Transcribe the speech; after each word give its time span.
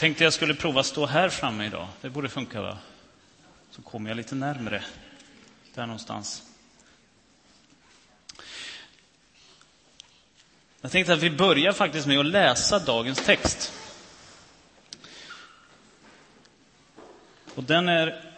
Tänkte 0.00 0.24
jag 0.24 0.32
skulle 0.32 0.54
prova 0.54 0.80
att 0.80 0.86
stå 0.86 1.06
här 1.06 1.28
framme 1.28 1.66
idag. 1.66 1.88
Det 2.00 2.10
borde 2.10 2.28
funka, 2.28 2.62
va? 2.62 2.78
Så 3.70 3.82
kommer 3.82 4.10
jag 4.10 4.16
lite 4.16 4.34
närmre. 4.34 4.84
Där 5.74 5.86
någonstans. 5.86 6.42
Jag 10.80 10.92
tänkte 10.92 11.12
att 11.12 11.22
vi 11.22 11.30
börjar 11.30 11.72
faktiskt 11.72 12.06
med 12.06 12.18
att 12.18 12.26
läsa 12.26 12.78
dagens 12.78 13.24
text. 13.24 13.72
Och 17.54 17.64
den 17.64 17.88
är, 17.88 18.34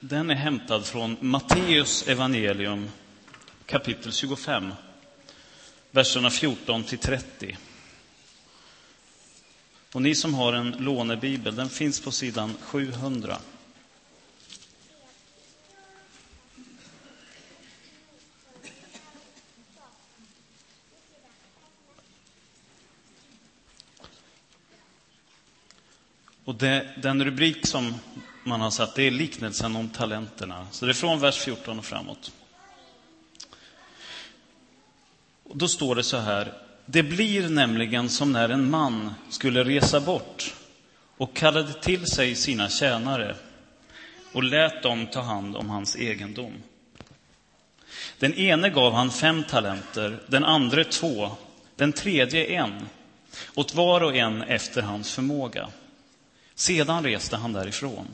den 0.00 0.30
är 0.30 0.34
hämtad 0.34 0.86
från 0.86 1.16
Matteus 1.20 2.08
evangelium 2.08 2.90
kapitel 3.66 4.12
25, 4.12 4.74
verserna 5.90 6.30
14 6.30 6.84
till 6.84 6.98
30. 6.98 7.56
Och 9.94 10.02
ni 10.02 10.14
som 10.14 10.34
har 10.34 10.52
en 10.52 10.70
lånebibel, 10.70 11.56
den 11.56 11.68
finns 11.68 12.00
på 12.00 12.10
sidan 12.10 12.54
700. 12.60 13.38
Och 26.44 26.54
det, 26.54 26.94
den 27.02 27.24
rubrik 27.24 27.66
som 27.66 27.94
man 28.44 28.60
har 28.60 28.70
satt, 28.70 28.94
det 28.94 29.02
är 29.02 29.10
liknelsen 29.10 29.76
om 29.76 29.88
talenterna. 29.88 30.66
Så 30.70 30.86
det 30.86 30.92
är 30.92 30.94
från 30.94 31.20
vers 31.20 31.38
14 31.38 31.78
och 31.78 31.84
framåt. 31.84 32.32
Och 35.42 35.56
då 35.56 35.68
står 35.68 35.94
det 35.94 36.04
så 36.04 36.16
här. 36.16 36.54
Det 36.86 37.02
blir 37.02 37.48
nämligen 37.48 38.08
som 38.08 38.32
när 38.32 38.48
en 38.48 38.70
man 38.70 39.14
skulle 39.30 39.64
resa 39.64 40.00
bort 40.00 40.54
och 41.16 41.36
kallade 41.36 41.72
till 41.72 42.06
sig 42.06 42.34
sina 42.34 42.68
tjänare 42.68 43.36
och 44.32 44.42
lät 44.44 44.82
dem 44.82 45.06
ta 45.06 45.20
hand 45.20 45.56
om 45.56 45.70
hans 45.70 45.96
egendom. 45.96 46.52
Den 48.18 48.34
ene 48.34 48.70
gav 48.70 48.92
han 48.92 49.10
fem 49.10 49.44
talenter, 49.44 50.22
den 50.26 50.44
andra 50.44 50.84
två, 50.84 51.30
den 51.76 51.92
tredje 51.92 52.44
en, 52.44 52.88
åt 53.54 53.74
var 53.74 54.00
och 54.00 54.16
en 54.16 54.42
efter 54.42 54.82
hans 54.82 55.14
förmåga. 55.14 55.68
Sedan 56.54 57.04
reste 57.04 57.36
han 57.36 57.52
därifrån. 57.52 58.08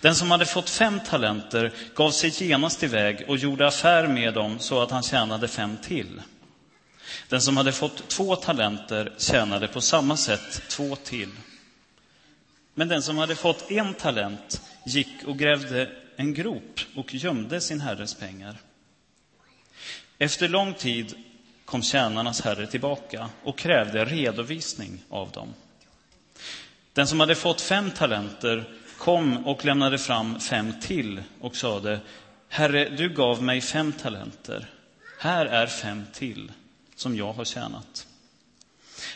Den 0.00 0.14
som 0.14 0.30
hade 0.30 0.46
fått 0.46 0.70
fem 0.70 1.00
talenter 1.00 1.72
gav 1.94 2.10
sig 2.10 2.30
genast 2.48 2.82
iväg 2.82 3.24
och 3.28 3.36
gjorde 3.36 3.66
affär 3.66 4.06
med 4.06 4.34
dem 4.34 4.58
så 4.58 4.82
att 4.82 4.90
han 4.90 5.02
tjänade 5.02 5.48
fem 5.48 5.76
till. 5.82 6.20
Den 7.28 7.42
som 7.42 7.56
hade 7.56 7.72
fått 7.72 8.08
två 8.08 8.36
talenter 8.36 9.12
tjänade 9.18 9.68
på 9.68 9.80
samma 9.80 10.16
sätt 10.16 10.62
två 10.68 10.96
till. 10.96 11.30
Men 12.74 12.88
den 12.88 13.02
som 13.02 13.18
hade 13.18 13.36
fått 13.36 13.70
en 13.70 13.94
talent 13.94 14.62
gick 14.86 15.24
och 15.26 15.38
grävde 15.38 15.90
en 16.16 16.34
grop 16.34 16.80
och 16.96 17.14
gömde 17.14 17.60
sin 17.60 17.80
herres 17.80 18.14
pengar. 18.14 18.56
Efter 20.18 20.48
lång 20.48 20.74
tid 20.74 21.14
kom 21.64 21.82
tjänarnas 21.82 22.40
herre 22.40 22.66
tillbaka 22.66 23.28
och 23.42 23.58
krävde 23.58 24.04
redovisning 24.04 25.04
av 25.08 25.30
dem. 25.30 25.54
Den 26.92 27.06
som 27.06 27.20
hade 27.20 27.34
fått 27.34 27.60
fem 27.60 27.90
talenter 27.90 28.64
kom 28.98 29.46
och 29.46 29.64
lämnade 29.64 29.98
fram 29.98 30.40
fem 30.40 30.80
till 30.80 31.22
och 31.40 31.56
sade, 31.56 32.00
Herre, 32.48 32.88
du 32.88 33.08
gav 33.08 33.42
mig 33.42 33.60
fem 33.60 33.92
talenter. 33.92 34.66
Här 35.18 35.46
är 35.46 35.66
fem 35.66 36.06
till 36.12 36.52
som 37.02 37.16
jag 37.16 37.32
har 37.32 37.44
tjänat. 37.44 38.06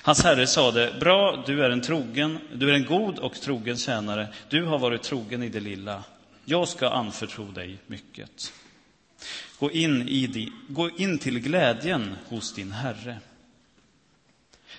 Hans 0.03 0.25
herre 0.25 0.47
sade, 0.47 0.95
bra, 1.01 1.45
du 1.47 1.65
är 1.65 1.71
en 1.71 1.81
trogen, 1.81 2.39
du 2.55 2.71
är 2.71 2.75
en 2.75 2.85
god 2.85 3.19
och 3.19 3.35
trogen 3.35 3.77
tjänare. 3.77 4.29
Du 4.49 4.65
har 4.65 4.79
varit 4.79 5.03
trogen 5.03 5.43
i 5.43 5.49
det 5.49 5.61
lilla. 5.61 6.05
Jag 6.45 6.69
ska 6.69 6.89
anförtro 6.89 7.45
dig 7.45 7.79
mycket. 7.87 8.53
Gå 9.59 9.71
in, 9.71 10.09
i 10.09 10.27
di, 10.27 10.53
gå 10.69 10.91
in 10.91 11.19
till 11.19 11.41
glädjen 11.41 12.17
hos 12.29 12.55
din 12.55 12.73
herre. 12.73 13.19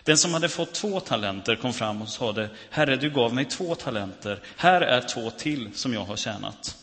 Den 0.04 0.18
som 0.18 0.34
hade 0.34 0.50
fått 0.50 0.74
två 0.74 1.00
talenter 1.00 1.56
kom 1.56 1.74
fram 1.74 2.02
och 2.02 2.10
sade, 2.10 2.50
Herre, 2.70 2.96
du 2.96 3.10
gav 3.10 3.34
mig 3.34 3.46
två 3.46 3.76
talenter. 3.76 4.40
Här 4.56 4.82
är 4.82 5.02
två 5.02 5.30
till 5.30 5.70
som 5.74 5.94
jag 5.94 6.06
har 6.06 6.16
tjänat. 6.16 6.78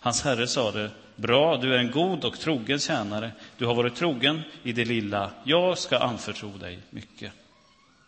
Hans 0.00 0.22
herre 0.22 0.46
sade, 0.46 0.90
bra, 1.16 1.56
du 1.56 1.74
är 1.74 1.78
en 1.78 1.90
god 1.90 2.24
och 2.24 2.38
trogen 2.38 2.78
tjänare. 2.78 3.32
Du 3.56 3.66
har 3.66 3.74
varit 3.74 3.94
trogen 3.94 4.40
i 4.62 4.72
det 4.72 4.84
lilla. 4.84 5.30
Jag 5.44 5.78
ska 5.78 5.98
anförtro 5.98 6.58
dig 6.58 6.78
mycket. 6.90 7.32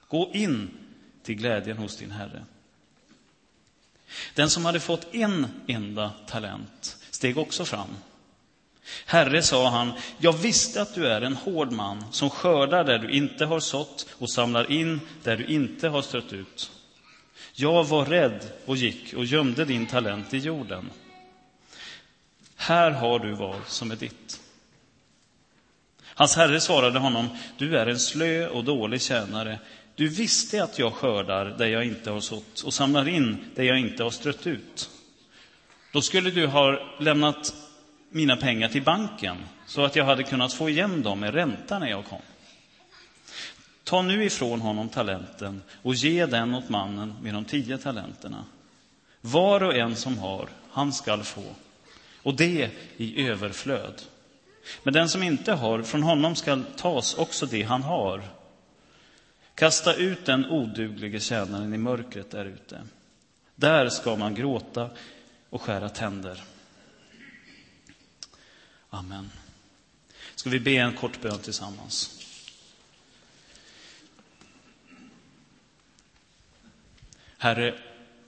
Gå 0.08 0.30
in 0.34 0.70
till 1.22 1.34
glädjen 1.34 1.76
hos 1.76 1.96
din 1.96 2.10
herre. 2.10 2.44
Den 4.34 4.50
som 4.50 4.64
hade 4.64 4.80
fått 4.80 5.14
en 5.14 5.46
enda 5.66 6.12
talent 6.26 6.96
steg 7.10 7.38
också 7.38 7.64
fram 7.64 7.96
Herre, 9.06 9.42
sa 9.42 9.68
han, 9.68 9.92
jag 10.18 10.32
visste 10.32 10.82
att 10.82 10.94
du 10.94 11.06
är 11.06 11.20
en 11.20 11.34
hård 11.34 11.72
man 11.72 12.04
som 12.12 12.30
skördar 12.30 12.84
där 12.84 12.98
du 12.98 13.10
inte 13.10 13.44
har 13.44 13.60
sått 13.60 14.06
och 14.18 14.30
samlar 14.30 14.72
in 14.72 15.00
där 15.22 15.36
du 15.36 15.44
inte 15.44 15.88
har 15.88 16.02
strött 16.02 16.32
ut. 16.32 16.70
Jag 17.52 17.84
var 17.84 18.04
rädd 18.04 18.52
och 18.66 18.76
gick 18.76 19.14
och 19.14 19.24
gömde 19.24 19.64
din 19.64 19.86
talent 19.86 20.34
i 20.34 20.38
jorden. 20.38 20.90
Här 22.60 22.90
har 22.90 23.18
du 23.18 23.32
vad 23.32 23.66
som 23.66 23.90
är 23.90 23.96
ditt. 23.96 24.40
Hans 26.04 26.36
herre 26.36 26.60
svarade 26.60 26.98
honom, 26.98 27.28
du 27.58 27.78
är 27.78 27.86
en 27.86 27.98
slö 27.98 28.48
och 28.48 28.64
dålig 28.64 29.02
tjänare. 29.02 29.58
Du 29.94 30.08
visste 30.08 30.62
att 30.62 30.78
jag 30.78 30.92
skördar 30.92 31.44
där 31.44 31.66
jag 31.66 31.84
inte 31.84 32.10
har 32.10 32.20
sått 32.20 32.60
och 32.60 32.74
samlar 32.74 33.08
in 33.08 33.50
där 33.54 33.64
jag 33.64 33.78
inte 33.78 34.02
har 34.02 34.10
strött 34.10 34.46
ut. 34.46 34.90
Då 35.92 36.02
skulle 36.02 36.30
du 36.30 36.46
ha 36.46 36.96
lämnat 36.98 37.54
mina 38.10 38.36
pengar 38.36 38.68
till 38.68 38.82
banken 38.82 39.36
så 39.66 39.84
att 39.84 39.96
jag 39.96 40.04
hade 40.04 40.22
kunnat 40.22 40.52
få 40.52 40.68
igen 40.68 41.02
dem 41.02 41.20
med 41.20 41.34
ränta 41.34 41.78
när 41.78 41.90
jag 41.90 42.04
kom. 42.04 42.22
Ta 43.84 44.02
nu 44.02 44.24
ifrån 44.24 44.60
honom 44.60 44.88
talenten 44.88 45.62
och 45.82 45.94
ge 45.94 46.26
den 46.26 46.54
åt 46.54 46.68
mannen 46.68 47.14
med 47.22 47.34
de 47.34 47.44
tio 47.44 47.78
talenterna. 47.78 48.44
Var 49.20 49.62
och 49.62 49.74
en 49.74 49.96
som 49.96 50.18
har, 50.18 50.48
han 50.70 50.92
skall 50.92 51.22
få, 51.22 51.44
och 52.22 52.34
det 52.34 52.70
i 52.96 53.28
överflöd. 53.28 54.02
Men 54.82 54.94
den 54.94 55.08
som 55.08 55.22
inte 55.22 55.52
har, 55.52 55.82
från 55.82 56.02
honom 56.02 56.36
skall 56.36 56.64
tas 56.76 57.14
också 57.14 57.46
det 57.46 57.62
han 57.62 57.82
har. 57.82 58.22
Kasta 59.54 59.94
ut 59.94 60.26
den 60.26 60.46
oduglige 60.46 61.20
tjänaren 61.20 61.74
i 61.74 61.78
mörkret 61.78 62.30
där 62.30 62.44
ute. 62.44 62.82
Där 63.54 63.88
ska 63.88 64.16
man 64.16 64.34
gråta 64.34 64.90
och 65.50 65.62
skära 65.62 65.88
tänder. 65.88 66.42
Amen. 68.90 69.30
Ska 70.34 70.50
vi 70.50 70.60
be 70.60 70.70
en 70.70 70.96
kort 70.96 71.20
bön 71.20 71.38
tillsammans? 71.38 72.16
Herre, 77.38 77.78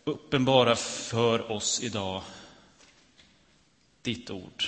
uppenbara 0.04 0.76
för 0.76 1.50
oss 1.50 1.80
idag 1.82 2.22
ditt 4.02 4.30
ord. 4.30 4.64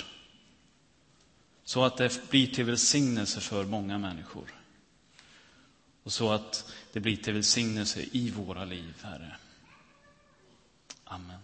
Så 1.63 1.83
att 1.83 1.97
det 1.97 2.29
blir 2.29 2.47
till 2.47 2.65
välsignelse 2.65 3.41
för 3.41 3.65
många 3.65 3.97
människor. 3.97 4.53
Och 6.03 6.13
så 6.13 6.31
att 6.31 6.73
det 6.93 6.99
blir 6.99 7.17
till 7.17 7.33
välsignelse 7.33 8.05
i 8.11 8.29
våra 8.29 8.65
liv, 8.65 8.93
Herre. 9.01 9.37
Amen. 11.03 11.39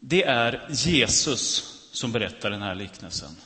Det 0.00 0.24
är 0.24 0.66
Jesus 0.70 1.72
som 1.92 2.12
berättar 2.12 2.50
den 2.50 2.62
här 2.62 2.74
liknelsen. 2.74 3.36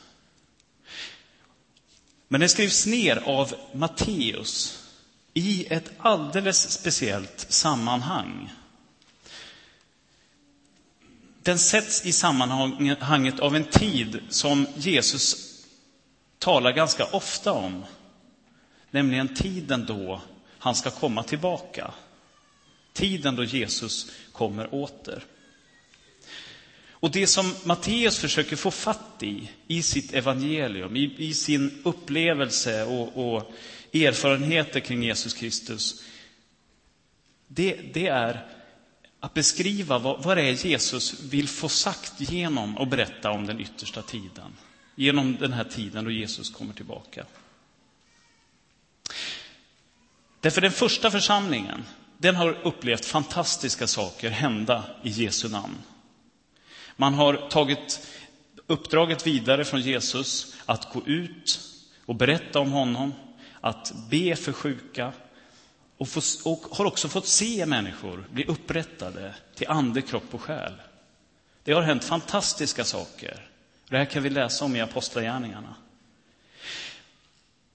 Men 2.27 2.39
den 2.39 2.49
skrivs 2.49 2.85
ner 2.85 3.17
av 3.17 3.55
Matteus 3.73 4.80
i 5.33 5.65
ett 5.69 5.91
alldeles 5.97 6.71
speciellt 6.71 7.45
sammanhang. 7.49 8.53
Den 11.43 11.59
sätts 11.59 12.05
i 12.05 12.11
sammanhanget 12.11 13.39
av 13.39 13.55
en 13.55 13.65
tid 13.65 14.19
som 14.29 14.67
Jesus 14.75 15.47
talar 16.39 16.71
ganska 16.71 17.05
ofta 17.05 17.51
om, 17.51 17.85
nämligen 18.91 19.35
tiden 19.35 19.85
då 19.85 20.21
han 20.57 20.75
ska 20.75 20.91
komma 20.91 21.23
tillbaka. 21.23 21.93
Tiden 22.93 23.35
då 23.35 23.43
Jesus 23.43 24.11
kommer 24.31 24.73
åter. 24.73 25.23
Och 26.89 27.11
det 27.11 27.27
som 27.27 27.55
Matteus 27.63 28.17
försöker 28.17 28.55
få 28.55 28.71
fatt 28.71 29.23
i, 29.23 29.49
i 29.67 29.83
sitt 29.83 30.13
evangelium, 30.13 30.95
i, 30.95 31.15
i 31.17 31.33
sin 31.33 31.81
upplevelse 31.83 32.83
och, 32.83 33.35
och, 33.35 33.53
erfarenheter 33.91 34.79
kring 34.79 35.03
Jesus 35.03 35.33
Kristus, 35.33 36.03
det, 37.47 37.79
det 37.93 38.07
är 38.07 38.47
att 39.19 39.33
beskriva 39.33 39.97
vad, 39.97 40.23
vad 40.23 40.37
det 40.37 40.43
är 40.43 40.65
Jesus 40.65 41.19
vill 41.19 41.47
få 41.47 41.69
sagt 41.69 42.13
genom 42.17 42.77
och 42.77 42.87
berätta 42.87 43.31
om 43.31 43.47
den 43.47 43.59
yttersta 43.59 44.01
tiden. 44.01 44.57
genom 44.95 45.37
den 45.37 45.53
här 45.53 45.63
tiden 45.63 46.05
då 46.05 46.11
Jesus 46.11 46.49
kommer 46.49 46.73
tillbaka. 46.73 47.25
Därför 50.39 50.61
den 50.61 50.71
första 50.71 51.11
församlingen, 51.11 51.83
den 52.17 52.35
har 52.35 52.67
upplevt 52.67 53.05
fantastiska 53.05 53.87
saker 53.87 54.29
hända 54.29 54.83
i 55.03 55.09
Jesu 55.09 55.49
namn. 55.49 55.77
Man 56.95 57.13
har 57.13 57.49
tagit 57.49 58.07
uppdraget 58.67 59.27
vidare 59.27 59.65
från 59.65 59.81
Jesus 59.81 60.55
att 60.65 60.93
gå 60.93 61.05
ut 61.05 61.59
och 62.05 62.15
berätta 62.15 62.59
om 62.59 62.71
honom, 62.71 63.13
att 63.61 63.93
be 64.09 64.35
för 64.35 64.51
sjuka 64.51 65.13
och, 65.97 66.07
få, 66.07 66.21
och 66.45 66.65
har 66.71 66.85
också 66.85 67.09
fått 67.09 67.27
se 67.27 67.65
människor 67.65 68.27
bli 68.31 68.45
upprättade 68.45 69.35
till 69.55 69.67
ande, 69.67 70.01
kropp 70.01 70.33
och 70.33 70.41
själ. 70.41 70.73
Det 71.63 71.73
har 71.73 71.81
hänt 71.81 72.03
fantastiska 72.03 72.83
saker. 72.83 73.47
Det 73.89 73.97
här 73.97 74.05
kan 74.05 74.23
vi 74.23 74.29
läsa 74.29 74.65
om 74.65 74.75
i 74.75 74.81
Apostlagärningarna. 74.81 75.75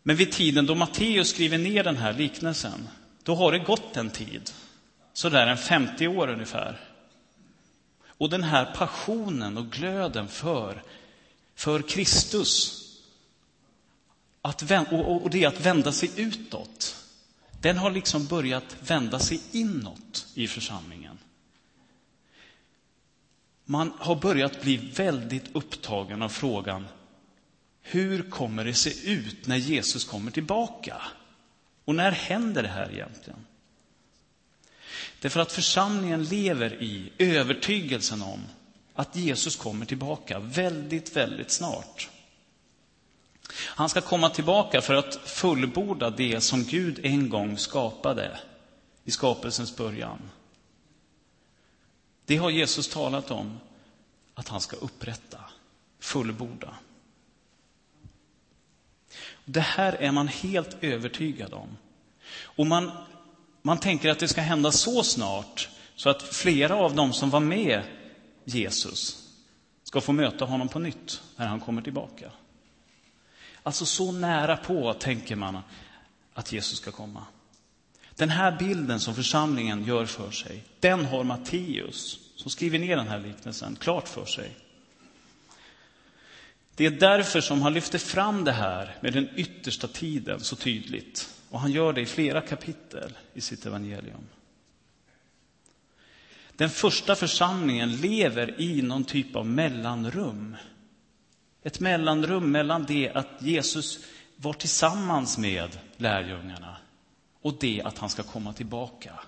Men 0.02 0.16
vid 0.16 0.32
tiden 0.32 0.66
då 0.66 0.74
Matteus 0.74 1.28
skriver 1.30 1.58
ner 1.58 1.84
den 1.84 1.96
här 1.96 2.12
liknelsen, 2.12 2.88
då 3.22 3.34
har 3.34 3.52
det 3.52 3.58
gått 3.58 3.96
en 3.96 4.10
tid, 4.10 4.50
sådär 5.12 5.46
en 5.46 5.58
50 5.58 6.08
år 6.08 6.28
ungefär. 6.28 6.80
Och 8.06 8.30
den 8.30 8.42
här 8.42 8.74
passionen 8.74 9.58
och 9.58 9.66
glöden 9.66 10.28
för, 10.28 10.82
för 11.54 11.82
Kristus, 11.82 12.85
att, 14.46 14.62
och 14.90 15.30
det 15.30 15.44
är 15.44 15.48
att 15.48 15.60
vända 15.60 15.92
sig 15.92 16.10
utåt, 16.16 16.96
den 17.60 17.76
har 17.76 17.90
liksom 17.90 18.26
börjat 18.26 18.76
vända 18.80 19.18
sig 19.18 19.40
inåt 19.52 20.26
i 20.34 20.48
församlingen. 20.48 21.18
Man 23.64 23.92
har 23.98 24.16
börjat 24.16 24.62
bli 24.62 24.76
väldigt 24.76 25.56
upptagen 25.56 26.22
av 26.22 26.28
frågan, 26.28 26.86
hur 27.82 28.30
kommer 28.30 28.64
det 28.64 28.74
se 28.74 29.10
ut 29.10 29.46
när 29.46 29.56
Jesus 29.56 30.04
kommer 30.04 30.30
tillbaka? 30.30 31.02
Och 31.84 31.94
när 31.94 32.10
händer 32.10 32.62
det 32.62 32.68
här 32.68 32.92
egentligen? 32.92 33.46
Därför 35.20 35.40
att 35.40 35.52
församlingen 35.52 36.24
lever 36.24 36.82
i 36.82 37.12
övertygelsen 37.18 38.22
om 38.22 38.40
att 38.94 39.16
Jesus 39.16 39.56
kommer 39.56 39.86
tillbaka 39.86 40.38
väldigt, 40.38 41.16
väldigt 41.16 41.50
snart. 41.50 42.10
Han 43.58 43.88
ska 43.88 44.00
komma 44.00 44.30
tillbaka 44.30 44.80
för 44.80 44.94
att 44.94 45.14
fullborda 45.14 46.10
det 46.10 46.40
som 46.40 46.64
Gud 46.64 47.00
en 47.02 47.28
gång 47.28 47.58
skapade 47.58 48.38
i 49.04 49.10
skapelsens 49.10 49.76
början. 49.76 50.30
Det 52.24 52.36
har 52.36 52.50
Jesus 52.50 52.88
talat 52.88 53.30
om 53.30 53.60
att 54.34 54.48
han 54.48 54.60
ska 54.60 54.76
upprätta, 54.76 55.40
fullborda. 56.00 56.74
Det 59.44 59.60
här 59.60 59.92
är 59.92 60.12
man 60.12 60.28
helt 60.28 60.76
övertygad 60.80 61.52
om. 61.52 61.76
Och 62.42 62.66
man, 62.66 62.90
man 63.62 63.78
tänker 63.78 64.10
att 64.10 64.18
det 64.18 64.28
ska 64.28 64.40
hända 64.40 64.72
så 64.72 65.02
snart 65.02 65.68
så 65.96 66.10
att 66.10 66.22
flera 66.22 66.76
av 66.76 66.94
dem 66.94 67.12
som 67.12 67.30
var 67.30 67.40
med 67.40 67.82
Jesus 68.44 69.22
ska 69.82 70.00
få 70.00 70.12
möta 70.12 70.44
honom 70.44 70.68
på 70.68 70.78
nytt 70.78 71.22
när 71.36 71.46
han 71.46 71.60
kommer 71.60 71.82
tillbaka. 71.82 72.32
Alltså 73.66 73.86
så 73.86 74.12
nära 74.12 74.56
på 74.56 74.94
tänker 74.94 75.36
man 75.36 75.58
att 76.34 76.52
Jesus 76.52 76.78
ska 76.78 76.90
komma. 76.92 77.26
Den 78.14 78.30
här 78.30 78.58
bilden 78.58 79.00
som 79.00 79.14
församlingen 79.14 79.84
gör 79.84 80.06
för 80.06 80.30
sig, 80.30 80.64
den 80.80 81.04
har 81.04 81.24
Matteus, 81.24 82.18
som 82.36 82.50
skriver 82.50 82.78
ner 82.78 82.96
den 82.96 83.08
här 83.08 83.18
liknelsen, 83.18 83.76
klart 83.76 84.08
för 84.08 84.24
sig. 84.24 84.56
Det 86.74 86.86
är 86.86 86.90
därför 86.90 87.40
som 87.40 87.62
han 87.62 87.74
lyfter 87.74 87.98
fram 87.98 88.44
det 88.44 88.52
här 88.52 88.96
med 89.00 89.12
den 89.12 89.28
yttersta 89.36 89.88
tiden 89.88 90.40
så 90.40 90.56
tydligt. 90.56 91.34
Och 91.50 91.60
han 91.60 91.72
gör 91.72 91.92
det 91.92 92.00
i 92.00 92.06
flera 92.06 92.40
kapitel 92.40 93.12
i 93.34 93.40
sitt 93.40 93.66
evangelium. 93.66 94.26
Den 96.56 96.70
första 96.70 97.14
församlingen 97.14 97.96
lever 97.96 98.60
i 98.60 98.82
någon 98.82 99.04
typ 99.04 99.36
av 99.36 99.46
mellanrum. 99.46 100.56
Ett 101.66 101.80
mellanrum 101.80 102.50
mellan 102.50 102.84
det 102.84 103.10
att 103.10 103.42
Jesus 103.42 104.04
var 104.36 104.52
tillsammans 104.52 105.38
med 105.38 105.78
lärjungarna 105.96 106.76
och 107.40 107.54
det 107.60 107.82
att 107.84 107.98
han 107.98 108.10
ska 108.10 108.22
komma 108.22 108.52
tillbaka. 108.52 109.20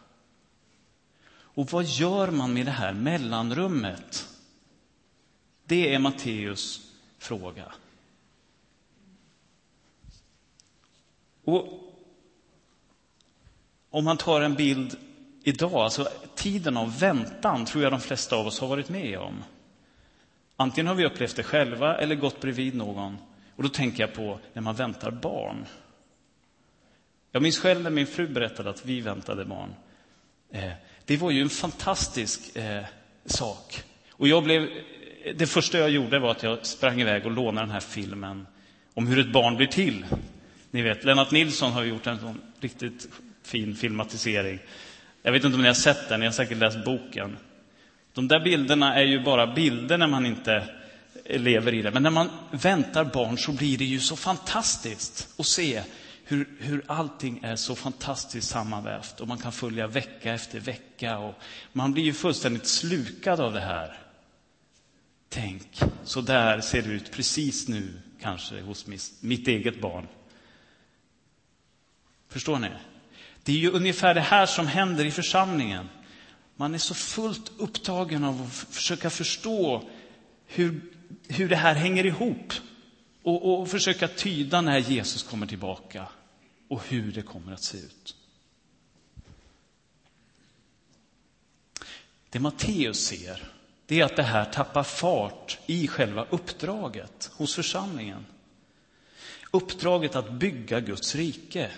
Och 1.30 1.72
vad 1.72 1.84
gör 1.84 2.30
man 2.30 2.52
med 2.52 2.66
det 2.66 2.72
här 2.72 2.92
mellanrummet? 2.92 4.28
Det 5.64 5.94
är 5.94 5.98
Matteus 5.98 6.92
fråga. 7.18 7.72
Och 11.44 11.68
om 13.90 14.04
man 14.04 14.16
tar 14.16 14.40
en 14.40 14.54
bild 14.54 14.96
idag, 15.42 15.74
alltså 15.74 16.08
tiden 16.34 16.76
av 16.76 16.98
väntan 16.98 17.64
tror 17.64 17.82
jag 17.82 17.92
de 17.92 18.00
flesta 18.00 18.36
av 18.36 18.46
oss 18.46 18.60
har 18.60 18.68
varit 18.68 18.88
med 18.88 19.18
om. 19.18 19.44
Antingen 20.60 20.86
har 20.86 20.94
vi 20.94 21.06
upplevt 21.06 21.36
det 21.36 21.42
själva 21.42 21.98
eller 21.98 22.14
gått 22.14 22.40
bredvid 22.40 22.74
någon. 22.74 23.18
Och 23.56 23.62
då 23.62 23.68
tänker 23.68 24.02
jag 24.02 24.14
på 24.14 24.38
när 24.52 24.62
man 24.62 24.74
väntar 24.74 25.10
barn. 25.10 25.66
Jag 27.32 27.42
minns 27.42 27.58
själv 27.58 27.82
när 27.82 27.90
min 27.90 28.06
fru 28.06 28.28
berättade 28.28 28.70
att 28.70 28.86
vi 28.86 29.00
väntade 29.00 29.44
barn. 29.44 29.74
Eh, 30.52 30.72
det 31.04 31.16
var 31.16 31.30
ju 31.30 31.42
en 31.42 31.48
fantastisk 31.48 32.56
eh, 32.56 32.84
sak. 33.24 33.82
Och 34.10 34.28
jag 34.28 34.44
blev 34.44 34.68
det 35.34 35.46
första 35.46 35.78
jag 35.78 35.90
gjorde 35.90 36.18
var 36.18 36.30
att 36.30 36.42
jag 36.42 36.66
sprang 36.66 37.00
iväg 37.00 37.26
och 37.26 37.32
lånade 37.32 37.66
den 37.66 37.72
här 37.72 37.80
filmen 37.80 38.46
om 38.94 39.06
hur 39.06 39.18
ett 39.18 39.32
barn 39.32 39.56
blir 39.56 39.66
till. 39.66 40.06
Ni 40.70 40.82
vet, 40.82 41.04
Lennart 41.04 41.30
Nilsson 41.30 41.72
har 41.72 41.84
gjort 41.84 42.06
en 42.06 42.18
sån 42.18 42.40
riktigt 42.60 43.08
fin 43.42 43.76
filmatisering. 43.76 44.58
Jag 45.22 45.32
vet 45.32 45.44
inte 45.44 45.54
om 45.54 45.62
ni 45.62 45.68
har 45.68 45.74
sett 45.74 46.08
den, 46.08 46.20
ni 46.20 46.26
har 46.26 46.32
säkert 46.32 46.58
läst 46.58 46.84
boken. 46.84 47.36
De 48.14 48.28
där 48.28 48.40
bilderna 48.40 48.94
är 48.94 49.04
ju 49.04 49.24
bara 49.24 49.46
bilder 49.46 49.98
när 49.98 50.06
man 50.06 50.26
inte 50.26 50.68
lever 51.24 51.74
i 51.74 51.82
det. 51.82 51.90
Men 51.90 52.02
när 52.02 52.10
man 52.10 52.30
väntar 52.50 53.04
barn 53.04 53.38
så 53.38 53.52
blir 53.52 53.78
det 53.78 53.84
ju 53.84 54.00
så 54.00 54.16
fantastiskt 54.16 55.28
att 55.38 55.46
se 55.46 55.82
hur, 56.24 56.48
hur 56.58 56.84
allting 56.86 57.40
är 57.42 57.56
så 57.56 57.74
fantastiskt 57.74 58.48
sammanvävt 58.48 59.20
och 59.20 59.28
man 59.28 59.38
kan 59.38 59.52
följa 59.52 59.86
vecka 59.86 60.34
efter 60.34 60.60
vecka. 60.60 61.18
Och 61.18 61.34
man 61.72 61.92
blir 61.92 62.04
ju 62.04 62.12
fullständigt 62.12 62.66
slukad 62.66 63.40
av 63.40 63.52
det 63.52 63.60
här. 63.60 63.98
Tänk, 65.28 65.80
så 66.04 66.20
där 66.20 66.60
ser 66.60 66.82
det 66.82 66.88
ut 66.88 67.12
precis 67.12 67.68
nu, 67.68 68.00
kanske 68.20 68.60
hos 68.60 68.86
mitt 69.20 69.48
eget 69.48 69.80
barn. 69.80 70.06
Förstår 72.28 72.58
ni? 72.58 72.68
Det 73.44 73.52
är 73.52 73.56
ju 73.56 73.70
ungefär 73.70 74.14
det 74.14 74.20
här 74.20 74.46
som 74.46 74.66
händer 74.66 75.04
i 75.04 75.10
församlingen. 75.10 75.88
Man 76.60 76.74
är 76.74 76.78
så 76.78 76.94
fullt 76.94 77.52
upptagen 77.58 78.24
av 78.24 78.42
att 78.42 78.74
försöka 78.74 79.10
förstå 79.10 79.88
hur, 80.46 80.80
hur 81.28 81.48
det 81.48 81.56
här 81.56 81.74
hänger 81.74 82.06
ihop 82.06 82.52
och, 83.22 83.60
och 83.60 83.68
försöka 83.68 84.08
tyda 84.08 84.60
när 84.60 84.78
Jesus 84.78 85.22
kommer 85.22 85.46
tillbaka 85.46 86.08
och 86.68 86.82
hur 86.88 87.12
det 87.12 87.22
kommer 87.22 87.52
att 87.52 87.62
se 87.62 87.78
ut. 87.78 88.16
Det 92.30 92.40
Matteus 92.40 93.06
ser 93.06 93.52
det 93.86 94.00
är 94.00 94.04
att 94.04 94.16
det 94.16 94.22
här 94.22 94.44
tappar 94.44 94.82
fart 94.82 95.58
i 95.66 95.88
själva 95.88 96.26
uppdraget 96.30 97.30
hos 97.34 97.54
församlingen. 97.54 98.26
Uppdraget 99.50 100.16
att 100.16 100.32
bygga 100.32 100.80
Guds 100.80 101.14
rike, 101.14 101.70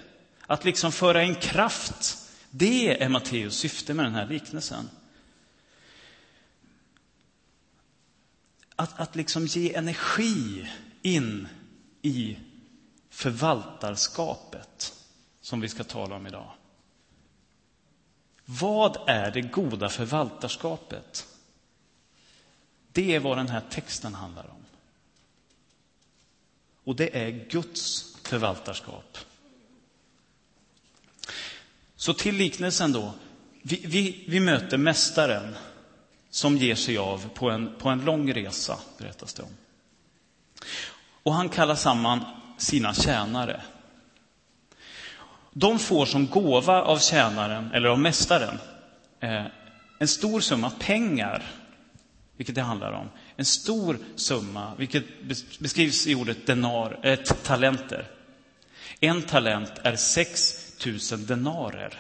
att 0.46 0.64
liksom 0.64 0.92
föra 0.92 1.22
in 1.24 1.34
kraft. 1.34 2.19
Det 2.50 3.02
är 3.02 3.08
Matteus 3.08 3.56
syfte 3.56 3.94
med 3.94 4.04
den 4.04 4.14
här 4.14 4.26
liknelsen. 4.26 4.90
Att, 8.76 9.00
att 9.00 9.16
liksom 9.16 9.46
ge 9.46 9.74
energi 9.74 10.68
in 11.02 11.48
i 12.02 12.38
förvaltarskapet 13.10 14.94
som 15.40 15.60
vi 15.60 15.68
ska 15.68 15.84
tala 15.84 16.16
om 16.16 16.26
idag. 16.26 16.52
Vad 18.44 19.08
är 19.08 19.30
det 19.30 19.40
goda 19.40 19.88
förvaltarskapet? 19.88 21.28
Det 22.92 23.14
är 23.14 23.20
vad 23.20 23.36
den 23.38 23.48
här 23.48 23.62
texten 23.70 24.14
handlar 24.14 24.50
om. 24.50 24.64
Och 26.84 26.96
det 26.96 27.18
är 27.26 27.30
Guds 27.30 28.14
förvaltarskap. 28.22 29.18
Så 32.00 32.14
till 32.14 32.36
liknelsen 32.36 32.92
då. 32.92 33.12
Vi, 33.62 33.82
vi, 33.84 34.24
vi 34.28 34.40
möter 34.40 34.76
Mästaren 34.76 35.56
som 36.30 36.56
ger 36.56 36.74
sig 36.74 36.98
av 36.98 37.28
på 37.34 37.50
en, 37.50 37.74
på 37.78 37.88
en 37.88 38.04
lång 38.04 38.32
resa, 38.32 38.78
berättas 38.98 39.34
det 39.34 39.42
om. 39.42 39.56
Och 41.22 41.34
han 41.34 41.48
kallar 41.48 41.74
samman 41.74 42.24
sina 42.58 42.94
tjänare. 42.94 43.62
De 45.52 45.78
får 45.78 46.06
som 46.06 46.26
gåva 46.26 46.82
av 46.82 46.98
tjänaren, 46.98 47.70
eller 47.72 47.88
av 47.88 47.98
mästaren, 47.98 48.58
eh, 49.20 49.44
en 49.98 50.08
stor 50.08 50.40
summa 50.40 50.70
pengar 50.70 51.52
vilket 52.36 52.54
det 52.54 52.62
handlar 52.62 52.92
om. 52.92 53.08
En 53.36 53.44
stor 53.44 53.98
summa, 54.16 54.72
vilket 54.78 55.04
beskrivs 55.58 56.06
i 56.06 56.14
ordet 56.14 56.46
denar, 56.46 56.98
äh, 57.02 57.16
talenter. 57.16 58.10
En 59.00 59.22
talent 59.22 59.72
är 59.82 59.96
sex 59.96 60.59
tusen 60.80 61.26
denarer. 61.26 61.94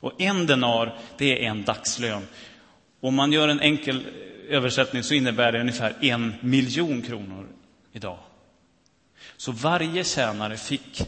Och 0.00 0.20
en 0.20 0.46
denar, 0.46 0.98
det 1.18 1.44
är 1.44 1.50
en 1.50 1.64
dagslön. 1.64 2.26
Om 3.00 3.14
man 3.14 3.32
gör 3.32 3.48
en 3.48 3.60
enkel 3.60 4.06
översättning 4.48 5.02
så 5.02 5.14
innebär 5.14 5.52
det 5.52 5.60
ungefär 5.60 5.96
en 6.00 6.34
miljon 6.40 7.02
kronor 7.02 7.48
idag. 7.92 8.18
Så 9.36 9.52
varje 9.52 10.04
tjänare 10.04 10.56
fick 10.56 11.02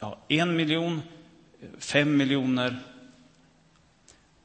ja, 0.00 0.18
en 0.28 0.56
miljon, 0.56 1.02
fem 1.78 2.16
miljoner. 2.16 2.78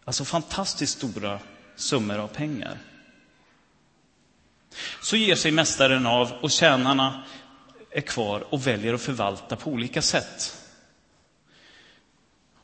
Alltså 0.05 0.25
fantastiskt 0.25 0.97
stora 0.97 1.39
summor 1.75 2.17
av 2.17 2.27
pengar. 2.27 2.77
Så 5.01 5.15
ger 5.15 5.35
sig 5.35 5.51
mästaren 5.51 6.05
av 6.05 6.31
och 6.31 6.51
tjänarna 6.51 7.23
är 7.91 8.01
kvar 8.01 8.53
och 8.53 8.67
väljer 8.67 8.93
att 8.93 9.01
förvalta 9.01 9.55
på 9.55 9.69
olika 9.69 10.01
sätt. 10.01 10.62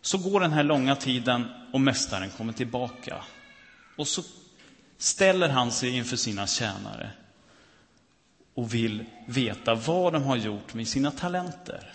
Så 0.10 0.18
går 0.18 0.39
den 0.39 0.51
här 0.51 0.63
långa 0.63 0.96
tiden 0.96 1.46
och 1.74 1.82
mästaren 1.82 2.30
kommer 2.30 2.54
tillbaka. 2.54 3.24
Och 3.98 4.08
så 4.08 4.24
ställer 4.98 5.50
han 5.50 5.72
sig 5.72 5.89
inför 5.89 6.16
sina 6.16 6.48
tjänare 6.48 7.12
och 8.54 8.74
vill 8.74 9.06
veta 9.28 9.75
vad 9.75 10.13
de 10.13 10.24
har 10.24 10.36
gjort 10.36 10.74
med 10.74 10.88
sina 10.88 11.12
talenter. 11.12 11.94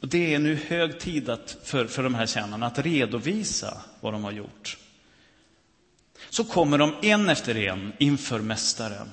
Och 0.00 0.08
det 0.08 0.34
är 0.34 0.38
nu 0.38 0.54
hög 0.54 1.00
tid 1.00 1.28
att, 1.28 1.58
för, 1.64 1.86
för 1.86 2.02
de 2.02 2.14
här 2.14 2.26
tjänarna 2.26 2.66
att 2.66 2.78
redovisa 2.78 3.82
vad 4.00 4.12
de 4.12 4.24
har 4.24 4.32
gjort. 4.32 4.78
Så 6.30 6.44
kommer 6.44 6.78
de 6.78 6.94
en 7.02 7.28
efter 7.28 7.56
en 7.56 7.92
inför 7.98 8.40
mästaren. 8.40 9.10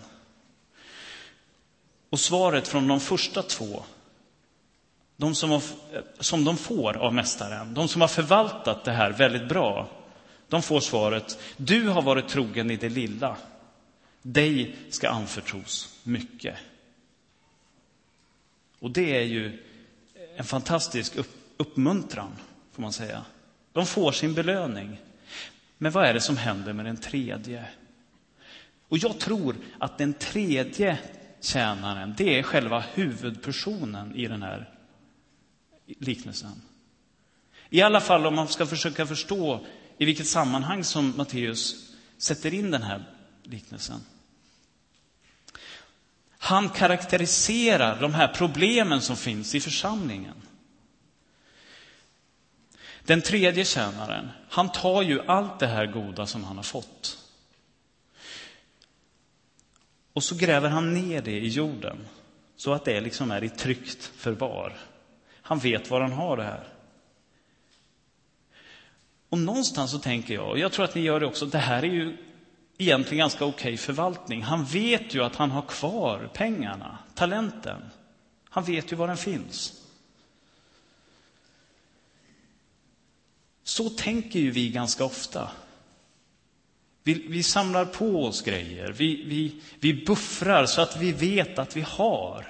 Och 2.09 2.19
svaret 2.19 2.67
från 2.67 2.87
de 2.87 2.99
första 2.99 3.43
två, 3.43 3.83
de 5.17 5.35
som, 5.35 5.49
har, 5.49 5.61
som 6.19 6.45
de 6.45 6.57
får 6.57 6.97
av 6.97 7.13
mästaren, 7.13 7.73
de 7.73 7.87
som 7.87 8.01
har 8.01 8.07
förvaltat 8.07 8.83
det 8.85 8.91
här 8.91 9.11
väldigt 9.11 9.49
bra, 9.49 9.89
de 10.49 10.61
får 10.61 10.79
svaret, 10.79 11.39
du 11.57 11.87
har 11.87 12.01
varit 12.01 12.27
trogen 12.27 12.71
i 12.71 12.75
det 12.75 12.89
lilla. 12.89 13.37
Dig 14.21 14.75
ska 14.89 15.09
anförtros 15.09 15.99
mycket. 16.03 16.55
Och 18.79 18.91
det 18.91 19.17
är 19.17 19.23
ju 19.23 19.63
en 20.35 20.43
fantastisk 20.43 21.15
upp, 21.15 21.31
uppmuntran, 21.57 22.31
får 22.71 22.81
man 22.81 22.93
säga. 22.93 23.25
De 23.71 23.85
får 23.85 24.11
sin 24.11 24.33
belöning. 24.33 25.01
Men 25.77 25.91
vad 25.91 26.05
är 26.05 26.13
det 26.13 26.21
som 26.21 26.37
händer 26.37 26.73
med 26.73 26.85
den 26.85 26.97
tredje? 26.97 27.65
Och 28.87 28.97
jag 28.97 29.19
tror 29.19 29.55
att 29.79 29.97
den 29.97 30.13
tredje 30.13 30.97
tjänaren, 31.41 32.13
det 32.17 32.39
är 32.39 32.43
själva 32.43 32.83
huvudpersonen 32.93 34.15
i 34.15 34.27
den 34.27 34.43
här 34.43 34.72
liknelsen. 35.99 36.61
I 37.69 37.81
alla 37.81 38.01
fall 38.01 38.25
om 38.25 38.35
man 38.35 38.47
ska 38.47 38.65
försöka 38.65 39.05
förstå 39.05 39.65
i 39.97 40.05
vilket 40.05 40.27
sammanhang 40.27 40.83
som 40.83 41.13
Matteus 41.17 41.93
sätter 42.17 42.53
in 42.53 42.71
den 42.71 42.83
här 42.83 43.03
liknelsen. 43.43 43.99
Han 46.37 46.69
karaktäriserar 46.69 48.01
de 48.01 48.13
här 48.13 48.27
problemen 48.27 49.01
som 49.01 49.17
finns 49.17 49.55
i 49.55 49.59
församlingen. 49.59 50.35
Den 53.05 53.21
tredje 53.21 53.65
tjänaren, 53.65 54.29
han 54.49 54.71
tar 54.71 55.01
ju 55.01 55.21
allt 55.21 55.59
det 55.59 55.67
här 55.67 55.85
goda 55.85 56.25
som 56.25 56.43
han 56.43 56.55
har 56.55 56.63
fått. 56.63 57.17
Och 60.13 60.23
så 60.23 60.35
gräver 60.35 60.69
han 60.69 60.93
ner 60.93 61.21
det 61.21 61.39
i 61.39 61.47
jorden 61.47 62.07
så 62.55 62.73
att 62.73 62.85
det 62.85 63.01
liksom 63.01 63.31
är 63.31 63.43
i 63.43 63.49
tryggt 63.49 64.03
förvar. 64.03 64.77
Han 65.43 65.59
vet 65.59 65.89
var 65.89 66.01
han 66.01 66.11
har 66.11 66.37
det 66.37 66.43
här. 66.43 66.67
Och 69.29 69.37
någonstans 69.39 69.91
så 69.91 69.99
tänker 69.99 70.33
jag, 70.33 70.49
och 70.49 70.59
jag 70.59 70.71
tror 70.71 70.85
att 70.85 70.95
ni 70.95 71.01
gör 71.01 71.19
det 71.19 71.25
också, 71.25 71.45
det 71.45 71.57
här 71.57 71.83
är 71.83 71.87
ju 71.87 72.17
egentligen 72.77 73.17
ganska 73.17 73.45
okej 73.45 73.73
okay 73.73 73.77
förvaltning. 73.77 74.41
Han 74.41 74.65
vet 74.65 75.15
ju 75.15 75.23
att 75.23 75.35
han 75.35 75.51
har 75.51 75.61
kvar 75.61 76.29
pengarna, 76.33 76.97
talenten. 77.15 77.81
Han 78.49 78.63
vet 78.63 78.91
ju 78.91 78.95
var 78.95 79.07
den 79.07 79.17
finns. 79.17 79.81
Så 83.63 83.89
tänker 83.89 84.39
ju 84.39 84.51
vi 84.51 84.69
ganska 84.69 85.05
ofta. 85.05 85.51
Vi, 87.03 87.13
vi 87.13 87.43
samlar 87.43 87.85
på 87.85 88.25
oss 88.25 88.41
grejer, 88.41 88.91
vi, 88.97 89.23
vi, 89.23 89.61
vi 89.79 90.05
buffrar 90.05 90.65
så 90.65 90.81
att 90.81 90.97
vi 90.97 91.11
vet 91.11 91.59
att 91.59 91.75
vi 91.75 91.81
har, 91.81 92.47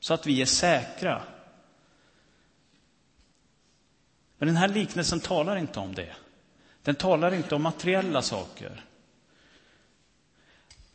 så 0.00 0.14
att 0.14 0.26
vi 0.26 0.42
är 0.42 0.46
säkra. 0.46 1.22
Men 4.38 4.48
den 4.48 4.56
här 4.56 4.68
liknelsen 4.68 5.20
talar 5.20 5.56
inte 5.56 5.80
om 5.80 5.94
det. 5.94 6.14
Den 6.82 6.94
talar 6.94 7.34
inte 7.34 7.54
om 7.54 7.62
materiella 7.62 8.22
saker. 8.22 8.84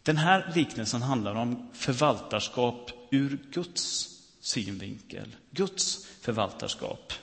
Den 0.03 0.17
här 0.17 0.51
liknelsen 0.55 1.01
handlar 1.01 1.35
om 1.35 1.69
förvaltarskap 1.73 2.91
ur 3.11 3.37
Guds 3.51 4.15
synvinkel. 4.39 5.35
Guds 5.51 6.07
förvaltarskap. 6.21 7.13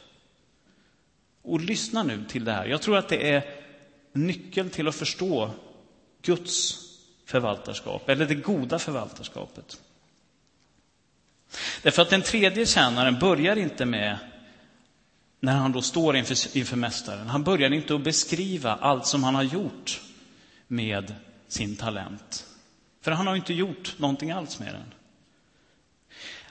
Och 1.42 1.60
lyssna 1.60 2.02
nu 2.02 2.24
till 2.24 2.44
det 2.44 2.52
här. 2.52 2.66
Jag 2.66 2.82
tror 2.82 2.96
att 2.96 3.08
det 3.08 3.30
är 3.30 3.62
nyckeln 4.12 4.70
till 4.70 4.88
att 4.88 4.94
förstå 4.94 5.50
Guds 6.22 6.78
förvaltarskap, 7.24 8.08
eller 8.08 8.26
det 8.26 8.34
goda 8.34 8.78
förvaltarskapet. 8.78 9.80
Därför 11.82 12.02
att 12.02 12.10
den 12.10 12.22
tredje 12.22 12.66
tjänaren 12.66 13.18
börjar 13.18 13.56
inte 13.56 13.84
med, 13.84 14.18
när 15.40 15.56
han 15.56 15.72
då 15.72 15.82
står 15.82 16.16
inför, 16.16 16.56
inför 16.56 16.76
mästaren, 16.76 17.28
han 17.28 17.44
börjar 17.44 17.72
inte 17.72 17.94
att 17.94 18.04
beskriva 18.04 18.74
allt 18.74 19.06
som 19.06 19.24
han 19.24 19.34
har 19.34 19.42
gjort 19.42 20.00
med 20.66 21.14
sin 21.48 21.76
talent. 21.76 22.46
För 23.00 23.10
han 23.10 23.26
har 23.26 23.36
inte 23.36 23.54
gjort 23.54 23.94
någonting 23.98 24.30
alls 24.30 24.58
med 24.58 24.74
den. 24.74 24.94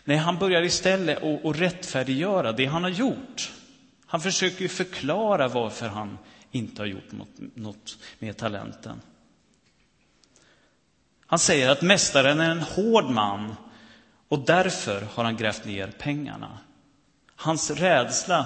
Nej, 0.04 0.18
han 0.18 0.38
börjar 0.38 0.62
istället 0.62 1.24
att 1.24 1.60
rättfärdiggöra 1.60 2.52
det 2.52 2.66
han 2.66 2.84
har 2.84 2.90
gjort. 2.90 3.52
Han 4.06 4.22
försöker 4.22 4.62
ju 4.62 4.68
förklara 4.68 5.48
varför 5.48 5.88
han 5.88 6.18
inte 6.52 6.82
har 6.82 6.88
gjort 6.88 7.12
något 7.56 7.98
med 8.20 8.38
talenten. 8.38 9.02
Han 11.28 11.40
säger 11.40 11.70
att 11.70 11.82
mästaren 11.82 12.40
är 12.40 12.52
en 12.52 12.62
hård 12.62 13.06
man 13.06 13.56
och 14.28 14.40
därför 14.40 15.08
har 15.14 15.24
han 15.24 15.38
grävt 15.38 15.66
ner 15.66 15.88
pengarna. 15.88 16.58
Hans 17.36 17.72
rädsla 17.72 18.46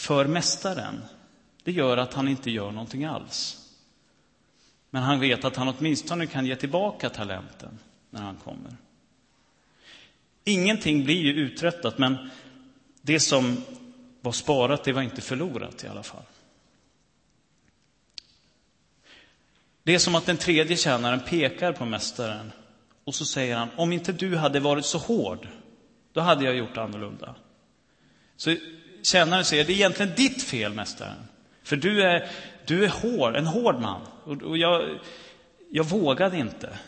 för 0.00 0.26
mästaren, 0.26 1.04
det 1.64 1.72
gör 1.72 1.96
att 1.96 2.14
han 2.14 2.28
inte 2.28 2.50
gör 2.50 2.70
någonting 2.70 3.04
alls. 3.04 3.68
Men 4.90 5.02
han 5.02 5.20
vet 5.20 5.44
att 5.44 5.56
han 5.56 5.68
åtminstone 5.68 6.26
kan 6.26 6.46
ge 6.46 6.56
tillbaka 6.56 7.10
talenten 7.10 7.78
när 8.10 8.22
han 8.22 8.36
kommer. 8.36 8.76
Ingenting 10.44 11.04
blir 11.04 11.20
ju 11.20 11.32
uträttat, 11.32 11.98
men 11.98 12.30
det 13.02 13.20
som 13.20 13.56
var 14.20 14.32
sparat, 14.32 14.84
det 14.84 14.92
var 14.92 15.02
inte 15.02 15.20
förlorat 15.20 15.84
i 15.84 15.88
alla 15.88 16.02
fall. 16.02 16.24
Det 19.82 19.94
är 19.94 19.98
som 19.98 20.14
att 20.14 20.26
den 20.26 20.36
tredje 20.36 20.76
tjänaren 20.76 21.20
pekar 21.20 21.72
på 21.72 21.84
mästaren 21.84 22.52
och 23.04 23.14
så 23.14 23.24
säger 23.24 23.56
han, 23.56 23.68
om 23.76 23.92
inte 23.92 24.12
du 24.12 24.36
hade 24.36 24.60
varit 24.60 24.86
så 24.86 24.98
hård, 24.98 25.48
då 26.12 26.20
hade 26.20 26.44
jag 26.44 26.54
gjort 26.54 26.76
annorlunda. 26.76 27.34
Så 28.36 28.56
tjänaren 29.02 29.44
säger, 29.44 29.64
det 29.64 29.72
är 29.72 29.74
egentligen 29.74 30.14
ditt 30.16 30.42
fel, 30.42 30.72
mästaren. 30.74 31.16
För 31.62 31.76
du 31.76 32.02
är, 32.02 32.30
du 32.66 32.84
är 32.84 32.88
hård, 32.88 33.36
en 33.36 33.46
hård 33.46 33.80
man. 33.80 34.00
Och, 34.24 34.58
jag, 34.58 34.98
jag 35.70 35.84
vågade 35.84 36.38
inte. 36.38 36.78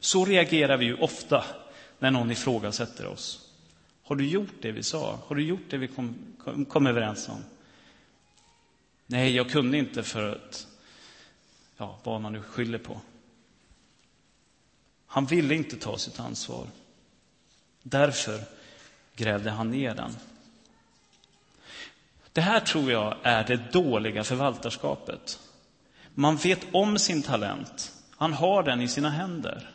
Så 0.00 0.24
reagerar 0.24 0.76
vi 0.76 0.84
ju 0.84 0.96
ofta 0.96 1.44
när 1.98 2.10
någon 2.10 2.30
ifrågasätter 2.30 3.06
oss. 3.06 3.48
Har 4.02 4.16
du 4.16 4.28
gjort 4.28 4.54
det 4.60 4.72
vi 4.72 4.82
sa? 4.82 5.18
Har 5.26 5.36
du 5.36 5.42
gjort 5.42 5.70
det 5.70 5.76
vi 5.76 5.88
kom, 5.88 6.16
kom, 6.44 6.64
kom 6.64 6.86
överens 6.86 7.28
om? 7.28 7.44
Nej, 9.06 9.36
jag 9.36 9.50
kunde 9.50 9.78
inte 9.78 10.02
för 10.02 10.32
att, 10.32 10.66
ja, 11.76 11.98
vad 12.02 12.20
man 12.20 12.32
nu 12.32 12.42
skyller 12.42 12.78
på. 12.78 13.00
Han 15.06 15.26
ville 15.26 15.54
inte 15.54 15.76
ta 15.76 15.98
sitt 15.98 16.20
ansvar. 16.20 16.66
Därför 17.82 18.40
grävde 19.16 19.50
han 19.50 19.70
ner 19.70 19.94
den. 19.94 20.16
Det 22.32 22.40
här 22.40 22.60
tror 22.60 22.92
jag 22.92 23.16
är 23.22 23.44
det 23.44 23.72
dåliga 23.72 24.24
förvaltarskapet. 24.24 25.38
Man 26.14 26.36
vet 26.36 26.66
om 26.72 26.98
sin 26.98 27.22
talent. 27.22 27.92
Han 28.16 28.32
har 28.32 28.62
den 28.62 28.80
i 28.80 28.88
sina 28.88 29.10
händer. 29.10 29.70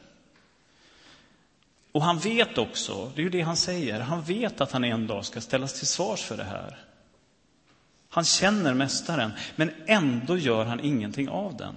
Och 1.92 2.04
han 2.04 2.20
vet 2.20 2.58
också, 2.58 3.12
det 3.16 3.22
är 3.22 3.24
ju 3.24 3.30
det 3.30 3.42
han 3.42 3.58
säger, 3.58 4.00
han 4.00 4.24
vet 4.24 4.62
att 4.62 4.72
han 4.72 4.84
en 4.84 5.08
dag 5.08 5.26
ska 5.26 5.42
ställas 5.42 5.74
till 5.74 5.88
svars 5.88 6.22
för 6.22 6.38
det 6.38 6.44
här. 6.44 6.78
Han 8.10 8.24
känner 8.24 8.74
mästaren, 8.74 9.32
men 9.56 9.72
ändå 9.86 10.38
gör 10.38 10.66
han 10.66 10.80
ingenting 10.80 11.30
av 11.30 11.58
den. 11.58 11.76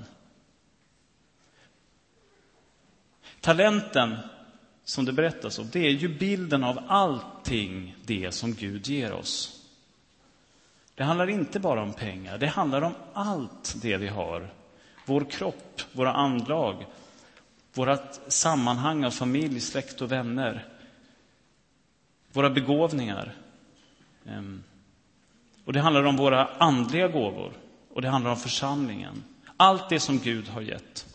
Talenten 3.41 4.17
som 4.85 5.05
det 5.05 5.13
berättas 5.13 5.59
om, 5.59 5.69
det 5.73 5.87
är 5.87 5.91
ju 5.91 6.19
bilden 6.19 6.65
av 6.65 6.85
allting 6.89 7.97
det 8.05 8.33
som 8.33 8.55
Gud 8.55 8.87
ger 8.87 9.13
oss. 9.13 9.60
Det 11.01 11.05
handlar 11.05 11.31
inte 11.31 11.61
bara 11.61 11.83
om 11.83 11.93
pengar, 11.93 12.39
det 12.39 12.47
handlar 12.47 12.83
om 12.83 12.95
allt 13.13 13.75
det 13.83 13.97
vi 13.97 14.09
har. 14.09 14.55
Vår 15.05 15.31
kropp, 15.31 15.83
våra 15.93 16.13
anlag, 16.13 16.87
vårt 17.75 18.19
sammanhang 18.29 19.05
av 19.05 19.11
familj, 19.11 19.61
släkt 19.61 20.01
och 20.01 20.13
vänner. 20.13 20.69
Våra 22.33 22.51
begåvningar. 22.51 23.35
Ehm. 24.27 24.63
Och 25.65 25.73
det 25.73 25.81
handlar 25.81 26.05
om 26.05 26.17
våra 26.17 26.47
andliga 26.47 27.09
gåvor 27.09 27.53
och 27.95 28.03
det 28.03 28.09
handlar 28.09 28.31
om 28.31 28.37
församlingen. 28.37 29.25
Allt 29.57 29.89
det 29.89 30.01
som 30.01 30.19
Gud 30.19 30.49
har 30.49 30.61
gett. 30.61 31.07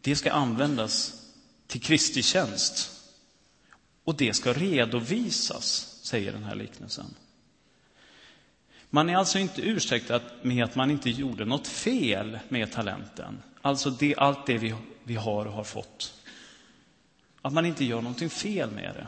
Det 0.00 0.16
ska 0.16 0.32
användas 0.32 1.22
till 1.66 1.82
Kristi 1.82 2.22
tjänst. 2.22 2.97
Och 4.08 4.16
det 4.16 4.34
ska 4.34 4.52
redovisas, 4.52 5.98
säger 6.02 6.32
den 6.32 6.44
här 6.44 6.54
liknelsen. 6.54 7.14
Man 8.90 9.08
är 9.08 9.16
alltså 9.16 9.38
inte 9.38 9.62
ursäktad 9.62 10.20
med 10.42 10.64
att 10.64 10.74
man 10.74 10.90
inte 10.90 11.10
gjorde 11.10 11.44
något 11.44 11.66
fel 11.66 12.38
med 12.48 12.72
talenten. 12.72 13.42
Alltså 13.62 13.90
det, 13.90 14.16
allt 14.16 14.46
det 14.46 14.58
vi, 14.58 14.74
vi 15.04 15.14
har 15.14 15.46
och 15.46 15.52
har 15.52 15.64
fått. 15.64 16.14
Att 17.42 17.52
man 17.52 17.66
inte 17.66 17.84
gör 17.84 18.02
någonting 18.02 18.30
fel 18.30 18.70
med 18.70 18.94
det. 18.94 19.06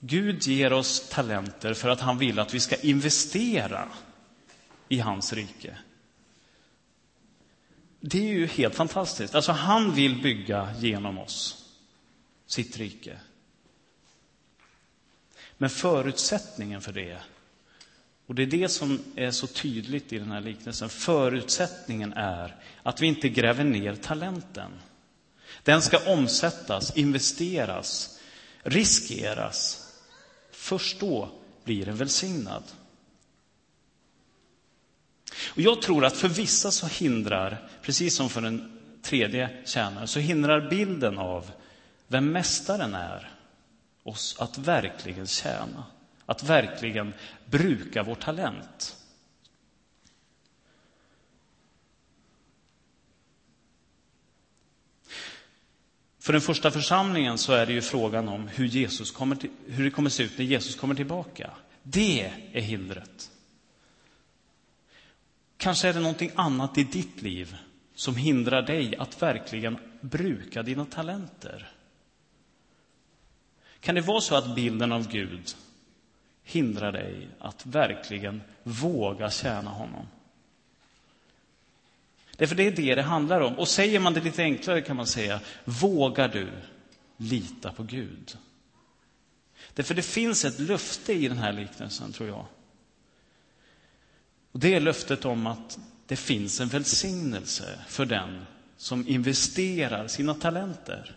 Gud 0.00 0.42
ger 0.42 0.72
oss 0.72 1.08
talenter 1.08 1.74
för 1.74 1.88
att 1.88 2.00
han 2.00 2.18
vill 2.18 2.38
att 2.38 2.54
vi 2.54 2.60
ska 2.60 2.76
investera 2.76 3.88
i 4.88 4.98
hans 4.98 5.32
rike. 5.32 5.78
Det 8.00 8.18
är 8.18 8.32
ju 8.32 8.46
helt 8.46 8.74
fantastiskt. 8.74 9.34
Alltså, 9.34 9.52
han 9.52 9.94
vill 9.94 10.22
bygga 10.22 10.74
genom 10.80 11.18
oss 11.18 11.63
sitt 12.46 12.76
rike. 12.76 13.18
Men 15.58 15.70
förutsättningen 15.70 16.80
för 16.80 16.92
det, 16.92 17.18
och 18.26 18.34
det 18.34 18.42
är 18.42 18.46
det 18.46 18.68
som 18.68 18.98
är 19.16 19.30
så 19.30 19.46
tydligt 19.46 20.12
i 20.12 20.18
den 20.18 20.30
här 20.30 20.40
liknelsen, 20.40 20.88
förutsättningen 20.88 22.12
är 22.12 22.56
att 22.82 23.00
vi 23.00 23.06
inte 23.06 23.28
gräver 23.28 23.64
ner 23.64 23.94
talenten. 23.94 24.70
Den 25.62 25.82
ska 25.82 26.12
omsättas, 26.12 26.96
investeras, 26.96 28.20
riskeras. 28.62 29.88
Först 30.50 31.00
då 31.00 31.30
blir 31.64 31.86
den 31.86 31.96
välsignad. 31.96 32.62
Och 35.46 35.60
jag 35.60 35.82
tror 35.82 36.04
att 36.04 36.16
för 36.16 36.28
vissa 36.28 36.70
så 36.70 36.86
hindrar, 36.86 37.68
precis 37.82 38.16
som 38.16 38.30
för 38.30 38.40
den 38.40 38.80
tredje 39.02 39.62
tjänaren, 39.64 40.08
så 40.08 40.20
hindrar 40.20 40.70
bilden 40.70 41.18
av 41.18 41.50
vem 42.08 42.32
mästaren 42.32 42.94
är 42.94 43.30
oss 44.02 44.36
att 44.38 44.58
verkligen 44.58 45.26
tjäna, 45.26 45.84
att 46.26 46.42
verkligen 46.42 47.14
bruka 47.46 48.02
vår 48.02 48.14
talent. 48.14 48.96
För 56.18 56.32
den 56.32 56.42
första 56.42 56.70
församlingen 56.70 57.38
så 57.38 57.52
är 57.52 57.66
det 57.66 57.72
ju 57.72 57.80
frågan 57.80 58.28
om 58.28 58.48
hur, 58.48 58.66
Jesus 58.66 59.10
kommer 59.10 59.36
till, 59.36 59.50
hur 59.66 59.84
det 59.84 59.90
kommer 59.90 60.10
se 60.10 60.22
ut 60.22 60.38
när 60.38 60.44
Jesus 60.44 60.76
kommer 60.76 60.94
tillbaka. 60.94 61.50
Det 61.82 62.32
är 62.52 62.60
hindret. 62.60 63.30
Kanske 65.56 65.88
är 65.88 65.92
det 65.92 66.00
någonting 66.00 66.30
annat 66.34 66.78
i 66.78 66.84
ditt 66.84 67.22
liv 67.22 67.56
som 67.94 68.16
hindrar 68.16 68.62
dig 68.62 68.96
att 68.96 69.22
verkligen 69.22 69.78
bruka 70.00 70.62
dina 70.62 70.84
talenter. 70.84 71.73
Kan 73.84 73.94
det 73.94 74.00
vara 74.00 74.20
så 74.20 74.34
att 74.34 74.54
bilden 74.54 74.92
av 74.92 75.08
Gud 75.08 75.56
hindrar 76.42 76.92
dig 76.92 77.28
att 77.38 77.66
verkligen 77.66 78.42
våga 78.62 79.30
tjäna 79.30 79.70
honom? 79.70 80.06
Därför 82.36 82.54
det 82.54 82.66
är 82.66 82.70
det 82.70 82.94
det 82.94 83.02
handlar 83.02 83.40
om. 83.40 83.58
Och 83.58 83.68
säger 83.68 84.00
man 84.00 84.14
det 84.14 84.20
lite 84.20 84.42
enklare 84.42 84.82
kan 84.82 84.96
man 84.96 85.06
säga, 85.06 85.40
vågar 85.64 86.28
du 86.28 86.48
lita 87.16 87.72
på 87.72 87.82
Gud? 87.82 88.38
Därför 89.74 89.94
det 89.94 90.02
finns 90.02 90.44
ett 90.44 90.58
löfte 90.58 91.12
i 91.12 91.28
den 91.28 91.38
här 91.38 91.52
liknelsen, 91.52 92.12
tror 92.12 92.28
jag. 92.28 92.46
Och 94.52 94.60
det 94.60 94.74
är 94.74 94.80
löftet 94.80 95.24
om 95.24 95.46
att 95.46 95.78
det 96.06 96.16
finns 96.16 96.60
en 96.60 96.68
välsignelse 96.68 97.78
för 97.88 98.06
den 98.06 98.46
som 98.76 99.08
investerar 99.08 100.08
sina 100.08 100.34
talenter. 100.34 101.16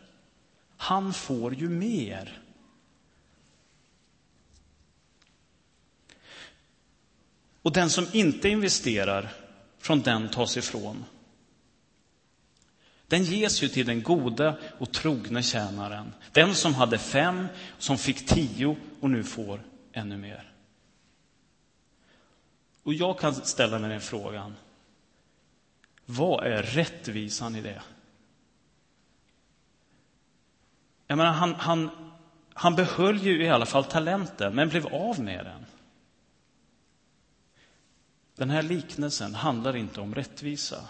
Han 0.78 1.14
får 1.14 1.56
ju 1.56 1.70
mer. 1.70 2.42
Och 7.68 7.74
den 7.74 7.90
som 7.90 8.08
inte 8.14 8.50
investerar, 8.50 9.30
från 9.80 10.02
den 10.02 10.30
tas 10.30 10.58
ifrån. 10.58 11.06
Den 13.08 13.24
ges 13.24 13.64
ju 13.64 13.68
till 13.68 13.86
den 13.86 14.04
goda 14.04 14.58
och 14.78 14.92
trogne 14.92 15.44
tjänaren. 15.44 16.14
Den 16.32 16.56
som 16.56 16.74
hade 16.76 16.98
fem, 16.98 17.48
som 17.78 17.98
fick 17.98 18.26
tio 18.26 18.78
och 19.02 19.10
nu 19.10 19.24
får 19.24 19.62
ännu 19.94 20.18
mer. 20.18 20.52
Och 22.84 22.94
jag 22.94 23.20
kan 23.20 23.36
ställa 23.36 23.80
mig 23.80 23.90
den 23.90 24.02
frågan. 24.02 24.56
Vad 26.06 26.46
är 26.46 26.64
rättvisan 26.64 27.56
i 27.56 27.62
det? 27.62 27.82
Jag 31.08 31.18
menar, 31.18 31.32
han, 31.32 31.56
han, 31.56 31.90
han 32.54 32.76
behöll 32.76 33.18
ju 33.18 33.44
i 33.44 33.50
alla 33.50 33.66
fall 33.66 33.84
talenten, 33.84 34.56
men 34.56 34.70
blev 34.70 34.88
av 34.88 35.20
med 35.20 35.46
den. 35.46 35.66
Den 38.38 38.50
här 38.50 38.62
liknelsen 38.62 39.36
handlar 39.36 39.76
inte 39.76 40.02
om 40.02 40.15
rättvisa. 40.15 40.88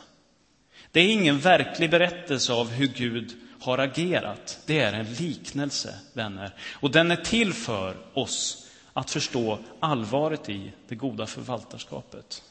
Det 0.91 0.99
är 0.99 1.13
ingen 1.13 1.39
verklig 1.39 1.91
berättelse 1.91 2.53
av 2.53 2.69
hur 2.69 2.87
Gud 2.87 3.35
har 3.59 3.77
agerat. 3.77 4.59
Det 4.65 4.79
är 4.79 4.93
en 4.93 5.13
liknelse, 5.13 5.99
vänner. 6.13 6.53
Och 6.73 6.91
den 6.91 7.11
är 7.11 7.15
till 7.15 7.53
för 7.53 7.97
oss 8.13 8.67
att 8.93 9.11
förstå 9.11 9.59
allvaret 9.79 10.49
i 10.49 10.73
det 10.87 10.95
goda 10.95 11.27
förvaltarskapet. 11.27 12.43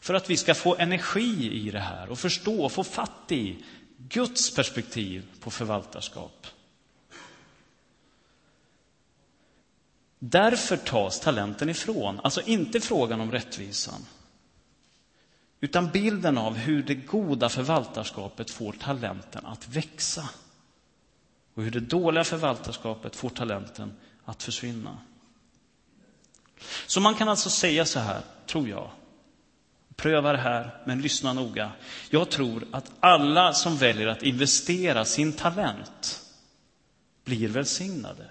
För 0.00 0.14
att 0.14 0.30
vi 0.30 0.36
ska 0.36 0.54
få 0.54 0.76
energi 0.76 1.52
i 1.52 1.70
det 1.70 1.80
här 1.80 2.10
och 2.10 2.18
förstå 2.18 2.64
och 2.64 2.72
få 2.72 2.84
fatt 2.84 3.32
i 3.32 3.64
Guds 3.98 4.54
perspektiv 4.54 5.24
på 5.40 5.50
förvaltarskap. 5.50 6.46
Därför 10.26 10.76
tas 10.76 11.20
talenten 11.20 11.68
ifrån, 11.68 12.20
alltså 12.24 12.40
inte 12.40 12.80
frågan 12.80 13.20
om 13.20 13.32
rättvisan. 13.32 14.06
Utan 15.60 15.90
bilden 15.90 16.38
av 16.38 16.54
hur 16.54 16.82
det 16.82 16.94
goda 16.94 17.48
förvaltarskapet 17.48 18.50
får 18.50 18.72
talenten 18.72 19.46
att 19.46 19.68
växa. 19.68 20.28
Och 21.54 21.62
hur 21.62 21.70
det 21.70 21.80
dåliga 21.80 22.24
förvaltarskapet 22.24 23.16
får 23.16 23.30
talenten 23.30 23.92
att 24.24 24.42
försvinna. 24.42 24.98
Så 26.86 27.00
man 27.00 27.14
kan 27.14 27.28
alltså 27.28 27.50
säga 27.50 27.84
så 27.84 27.98
här, 27.98 28.20
tror 28.46 28.68
jag. 28.68 28.90
Pröva 29.96 30.32
det 30.32 30.38
här, 30.38 30.82
men 30.86 31.02
lyssna 31.02 31.32
noga. 31.32 31.72
Jag 32.10 32.30
tror 32.30 32.64
att 32.70 32.90
alla 33.00 33.52
som 33.52 33.76
väljer 33.76 34.06
att 34.06 34.22
investera 34.22 35.04
sin 35.04 35.32
talent 35.32 36.22
blir 37.24 37.48
välsignade. 37.48 38.30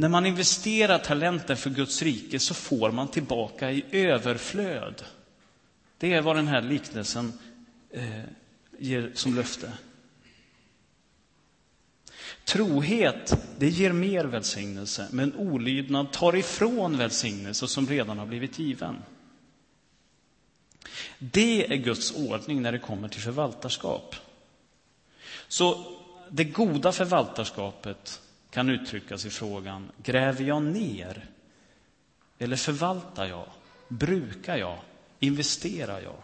När 0.00 0.08
man 0.08 0.26
investerar 0.26 0.98
talenter 0.98 1.54
för 1.54 1.70
Guds 1.70 2.02
rike 2.02 2.38
så 2.38 2.54
får 2.54 2.90
man 2.90 3.08
tillbaka 3.08 3.70
i 3.70 3.84
överflöd. 3.92 5.04
Det 5.98 6.12
är 6.12 6.22
vad 6.22 6.36
den 6.36 6.48
här 6.48 6.62
liknelsen 6.62 7.32
eh, 7.90 8.20
ger 8.78 9.10
som 9.14 9.34
löfte. 9.34 9.72
Trohet, 12.44 13.36
det 13.58 13.68
ger 13.68 13.92
mer 13.92 14.24
välsignelse, 14.24 15.08
men 15.10 15.36
olydnad 15.36 16.12
tar 16.12 16.36
ifrån 16.36 16.98
välsignelse 16.98 17.68
som 17.68 17.86
redan 17.86 18.18
har 18.18 18.26
blivit 18.26 18.58
given. 18.58 19.02
Det 21.18 21.72
är 21.72 21.76
Guds 21.76 22.12
ordning 22.12 22.62
när 22.62 22.72
det 22.72 22.78
kommer 22.78 23.08
till 23.08 23.20
förvaltarskap. 23.20 24.16
Så 25.48 25.84
det 26.30 26.44
goda 26.44 26.92
förvaltarskapet 26.92 28.20
kan 28.50 28.68
uttryckas 28.68 29.24
i 29.24 29.30
frågan, 29.30 29.92
gräver 30.02 30.44
jag 30.44 30.62
ner? 30.62 31.28
Eller 32.38 32.56
förvaltar 32.56 33.26
jag? 33.26 33.46
Brukar 33.88 34.56
jag? 34.56 34.78
Investerar 35.18 36.00
jag? 36.00 36.16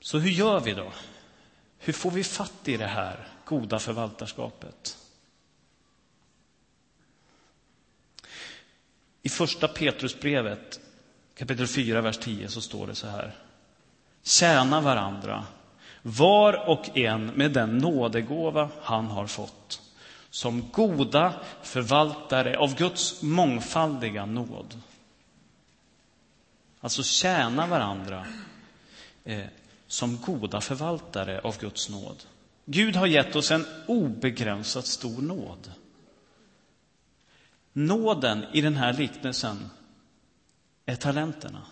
Så 0.00 0.18
hur 0.18 0.30
gör 0.30 0.60
vi 0.60 0.72
då? 0.72 0.92
Hur 1.78 1.92
får 1.92 2.10
vi 2.10 2.24
fatt 2.24 2.68
i 2.68 2.76
det 2.76 2.86
här 2.86 3.28
goda 3.44 3.78
förvaltarskapet? 3.78 4.98
I 9.22 9.28
första 9.28 9.68
Petrusbrevet 9.68 10.80
kapitel 11.34 11.66
4, 11.66 12.00
vers 12.00 12.18
10 12.18 12.48
så 12.48 12.60
står 12.60 12.86
det 12.86 12.94
så 12.94 13.06
här. 13.06 13.32
Tjäna 14.22 14.80
varandra, 14.80 15.46
var 16.02 16.68
och 16.68 16.98
en 16.98 17.26
med 17.26 17.52
den 17.52 17.78
nådegåva 17.78 18.68
han 18.82 19.06
har 19.06 19.26
fått, 19.26 19.82
som 20.30 20.70
goda 20.70 21.34
förvaltare 21.62 22.58
av 22.58 22.76
Guds 22.76 23.22
mångfaldiga 23.22 24.26
nåd. 24.26 24.80
Alltså 26.80 27.02
tjäna 27.02 27.66
varandra 27.66 28.26
eh, 29.24 29.44
som 29.86 30.16
goda 30.16 30.60
förvaltare 30.60 31.40
av 31.40 31.58
Guds 31.58 31.88
nåd. 31.88 32.22
Gud 32.64 32.96
har 32.96 33.06
gett 33.06 33.36
oss 33.36 33.50
en 33.50 33.66
obegränsat 33.86 34.86
stor 34.86 35.22
nåd. 35.22 35.72
Nåden 37.72 38.44
i 38.52 38.60
den 38.60 38.76
här 38.76 38.92
liknelsen 38.92 39.70
är 40.86 40.96
talenterna. 40.96 41.66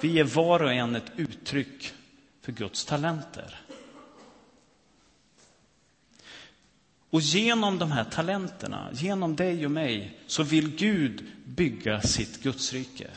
Vi 0.00 0.18
är 0.18 0.24
var 0.24 0.62
och 0.62 0.72
en 0.72 0.94
ett 0.94 1.12
uttryck 1.16 1.94
för 2.40 2.52
Guds 2.52 2.84
talenter. 2.84 3.60
Och 7.10 7.20
genom 7.20 7.78
de 7.78 7.92
här 7.92 8.04
talenterna, 8.04 8.88
genom 8.92 9.36
dig 9.36 9.64
och 9.64 9.70
mig, 9.70 10.18
så 10.26 10.42
vill 10.42 10.76
Gud 10.76 11.26
bygga 11.46 12.00
sitt 12.00 12.42
Gudsrike. 12.42 13.10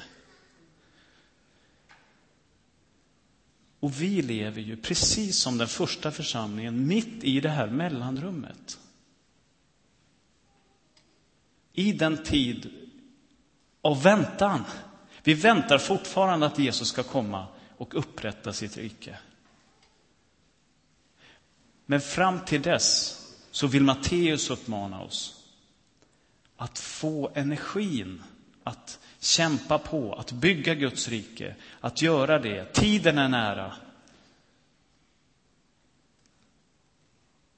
Och 3.80 4.02
vi 4.02 4.22
lever 4.22 4.62
ju 4.62 4.78
precis 4.78 5.38
som 5.38 5.58
den 5.58 5.68
första 5.68 6.12
församlingen 6.12 6.88
mitt 6.88 7.24
i 7.24 7.40
det 7.40 7.50
här 7.50 7.68
mellanrummet. 7.68 8.80
I 11.74 11.94
den 11.94 12.24
tid 12.24 12.70
av 13.82 14.04
väntan. 14.04 14.64
Vi 15.24 15.34
väntar 15.34 15.78
fortfarande 15.78 16.46
att 16.46 16.60
Jesus 16.60 16.88
ska 16.88 17.04
komma 17.04 17.48
och 17.78 17.98
upprätta 17.98 18.54
sitt 18.54 18.78
rike. 18.78 19.18
Men 21.86 22.02
fram 22.02 22.46
till 22.46 22.62
dess 22.62 23.18
så 23.52 23.68
vill 23.68 23.84
Matteus 23.84 24.50
uppmana 24.50 25.02
oss 25.02 25.44
att 26.58 26.80
få 26.80 27.32
energin 27.36 28.24
att 28.64 29.00
kämpa 29.20 29.78
på, 29.80 30.14
att 30.14 30.32
bygga 30.32 30.76
Guds 30.76 31.08
rike, 31.08 31.56
att 31.80 32.02
göra 32.02 32.40
det. 32.40 32.74
Tiden 32.74 33.18
är 33.18 33.30
nära. 33.30 33.76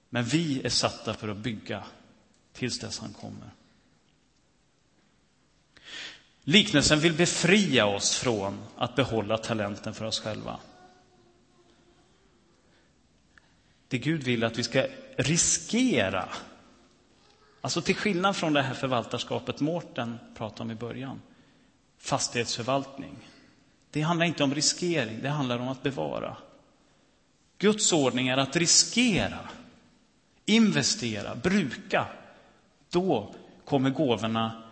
Men 0.09 0.23
vi 0.23 0.61
är 0.65 0.69
satta 0.69 1.13
för 1.13 1.27
att 1.27 1.37
bygga 1.37 1.83
tills 2.53 2.79
dess 2.79 2.99
han 2.99 3.13
kommer. 3.13 3.49
Liknelsen 6.43 6.99
vill 6.99 7.13
befria 7.13 7.85
oss 7.85 8.15
från 8.15 8.59
att 8.77 8.95
behålla 8.95 9.37
talenten 9.37 9.93
för 9.93 10.05
oss 10.05 10.19
själva. 10.19 10.59
Det 13.87 13.97
Gud 13.97 14.23
vill 14.23 14.43
att 14.43 14.57
vi 14.57 14.63
ska 14.63 14.87
riskera. 15.17 16.29
Alltså 17.61 17.81
till 17.81 17.95
skillnad 17.95 18.35
från 18.35 18.53
det 18.53 18.61
här 18.61 18.73
förvaltarskapet 18.73 19.59
Mårten 19.59 20.19
pratade 20.35 20.61
om 20.63 20.71
i 20.71 20.75
början. 20.75 21.21
Fastighetsförvaltning. 21.97 23.15
Det 23.91 24.01
handlar 24.01 24.25
inte 24.25 24.43
om 24.43 24.55
riskering, 24.55 25.19
det 25.21 25.29
handlar 25.29 25.59
om 25.59 25.67
att 25.67 25.83
bevara. 25.83 26.37
Guds 27.57 27.93
ordning 27.93 28.27
är 28.27 28.37
att 28.37 28.55
riskera, 28.55 29.39
investera, 30.45 31.35
bruka. 31.35 32.07
Då 32.89 33.35
kommer 33.65 33.89
gåvorna 33.89 34.62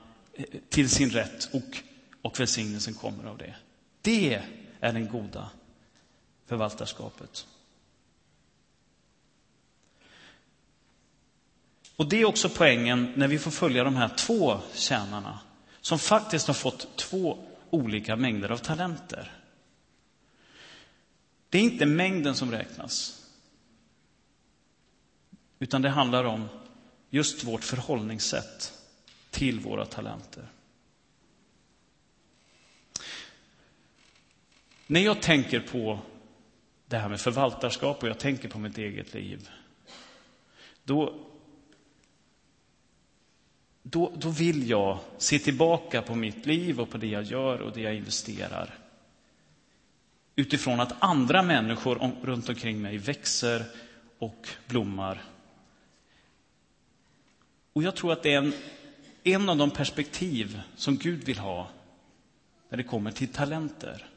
till 0.70 0.90
sin 0.90 1.10
rätt 1.10 1.50
och, 1.54 1.78
och 2.22 2.40
välsignelsen 2.40 2.94
kommer 2.94 3.24
av 3.24 3.38
det. 3.38 3.56
Det 4.02 4.42
är 4.80 4.94
den 4.94 5.08
goda 5.08 5.50
förvaltarskapet. 6.46 7.48
Och 11.96 12.10
det 12.10 12.22
är 12.22 12.26
också 12.26 12.50
poängen 12.50 13.14
när 13.16 13.28
vi 13.28 13.40
får 13.40 13.52
följa 13.52 13.84
de 13.84 13.96
här 13.96 14.10
två 14.10 14.60
tjänarna 14.74 15.40
som 15.82 16.00
faktiskt 16.00 16.48
har 16.48 16.54
fått 16.54 16.98
två 16.98 17.38
olika 17.70 18.16
mängder 18.16 18.50
av 18.50 18.58
talenter. 18.58 19.32
Det 21.50 21.58
är 21.58 21.62
inte 21.62 21.86
mängden 21.86 22.36
som 22.36 22.52
räknas. 22.52 23.26
Utan 25.60 25.82
det 25.82 25.90
handlar 25.90 26.24
om 26.24 26.50
just 27.10 27.44
vårt 27.44 27.64
förhållningssätt 27.64 28.81
till 29.42 29.60
våra 29.60 29.86
talenter. 29.86 30.46
När 34.88 35.00
jag 35.00 35.22
tänker 35.22 35.60
på 35.60 36.00
det 36.86 36.98
här 36.98 37.10
med 37.10 37.22
förvaltarskap 37.22 38.04
och 38.04 38.10
jag 38.10 38.20
tänker 38.20 38.50
på 38.50 38.60
mitt 38.60 38.78
eget 38.78 39.14
liv, 39.14 39.50
då 40.84 41.28
då, 43.84 44.14
då 44.16 44.30
vill 44.30 44.70
jag 44.70 45.00
se 45.18 45.40
tillbaka 45.40 46.02
på 46.02 46.16
mitt 46.16 46.46
liv 46.46 46.80
och 46.80 46.90
på 46.90 46.98
det 46.98 47.08
jag 47.08 47.24
gör 47.24 47.62
och 47.62 47.72
det 47.72 47.82
jag 47.82 47.96
investerar. 47.96 48.78
Utifrån 50.36 50.80
att 50.80 50.96
andra 51.00 51.44
människor 51.44 52.02
om, 52.02 52.16
runt 52.24 52.50
omkring 52.50 52.82
mig 52.82 52.98
växer 52.98 53.66
och 54.18 54.48
blommar. 54.68 55.24
Och 57.74 57.84
jag 57.84 57.96
tror 57.96 58.12
att 58.12 58.24
det 58.24 58.34
är 58.34 58.38
en, 58.38 58.54
en 59.24 59.50
av 59.50 59.58
de 59.58 59.72
perspektiv 59.72 60.62
som 60.76 60.98
Gud 60.98 61.24
vill 61.24 61.38
ha 61.38 61.70
när 62.70 62.78
det 62.78 62.84
kommer 62.84 63.12
till 63.12 63.28
talenter. 63.28 64.08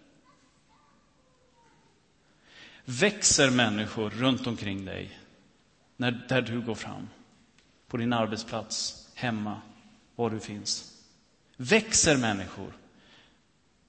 Växer 2.84 3.50
människor 3.50 4.10
runt 4.10 4.46
omkring 4.46 4.84
dig 4.84 5.18
när, 5.96 6.26
där 6.28 6.42
du 6.42 6.60
går 6.60 6.74
fram? 6.74 7.08
På 7.86 7.96
din 7.96 8.12
arbetsplats, 8.12 9.08
hemma, 9.14 9.60
var 10.16 10.30
du 10.30 10.40
finns. 10.40 11.02
Växer 11.56 12.16
människor. 12.16 12.72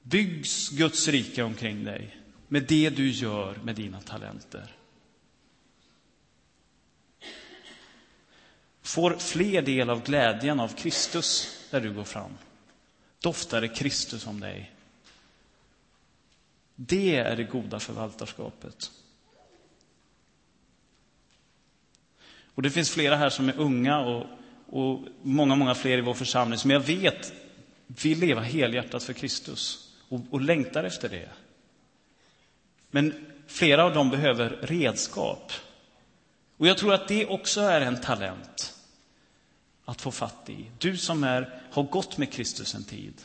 Byggs 0.02 0.70
Guds 0.70 1.08
rike 1.08 1.44
omkring 1.44 1.84
dig 1.84 2.18
med 2.48 2.64
det 2.64 2.90
du 2.90 3.10
gör 3.10 3.56
med 3.64 3.76
dina 3.76 4.02
talenter. 4.02 4.76
Får 8.86 9.16
fler 9.20 9.62
del 9.62 9.90
av 9.90 10.04
glädjen 10.04 10.60
av 10.60 10.76
Kristus 10.76 11.60
där 11.72 11.82
du 11.82 11.94
går 11.94 12.04
fram. 12.04 12.38
Doftar 13.20 13.62
det 13.62 13.68
Kristus 13.68 14.28
om 14.28 14.40
dig. 14.40 14.72
Det 16.76 17.16
är 17.16 17.36
det 17.36 17.44
goda 17.44 17.80
förvaltarskapet. 17.80 18.92
Och 22.56 22.62
det 22.62 22.70
finns 22.70 22.92
flera 22.92 23.16
här 23.16 23.30
som 23.30 23.50
är 23.50 23.60
unga 23.60 24.00
och 24.00 24.26
och 24.68 25.00
många, 25.22 25.56
många 25.56 25.76
fler 25.76 25.98
i 25.98 26.02
vår 26.02 26.14
församling 26.14 26.60
som 26.60 26.72
jag 26.72 26.80
vet 26.80 27.34
vill 27.88 28.20
leva 28.20 28.42
helhjärtat 28.42 29.04
för 29.04 29.14
Kristus 29.14 29.92
och, 30.10 30.22
och 30.30 30.42
längtar 30.42 30.84
efter 30.84 31.10
det. 31.10 31.30
Men 32.92 33.26
flera 33.48 33.84
av 33.84 33.94
dem 33.94 34.10
behöver 34.10 34.50
redskap. 34.50 35.52
Och 36.58 36.68
jag 36.68 36.78
tror 36.78 36.94
att 36.94 37.08
det 37.08 37.26
också 37.26 37.62
är 37.62 37.82
en 37.82 38.02
talent 38.02 38.75
att 39.86 40.02
få 40.02 40.12
fatt 40.12 40.50
i. 40.50 40.72
Du 40.78 40.98
som 40.98 41.24
är, 41.24 41.62
har 41.72 41.84
gått 41.84 42.18
med 42.18 42.32
Kristus 42.32 42.76
en 42.76 42.84
tid. 42.84 43.22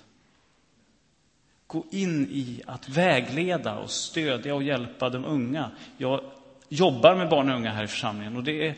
Gå 1.67 1.85
in 1.91 2.29
i 2.31 2.63
att 2.67 2.89
vägleda 2.89 3.79
och 3.79 3.91
stödja 3.91 4.55
och 4.55 4.63
hjälpa 4.63 5.11
de 5.11 5.25
unga. 5.25 5.71
Jag 5.97 6.21
jobbar 6.69 7.17
med 7.17 7.29
barn 7.29 7.51
och 7.51 7.57
unga 7.57 7.73
här 7.73 7.85
i 7.85 7.89
församlingen 7.89 8.37
och 8.37 8.45
det 8.45 8.69
är 8.69 8.77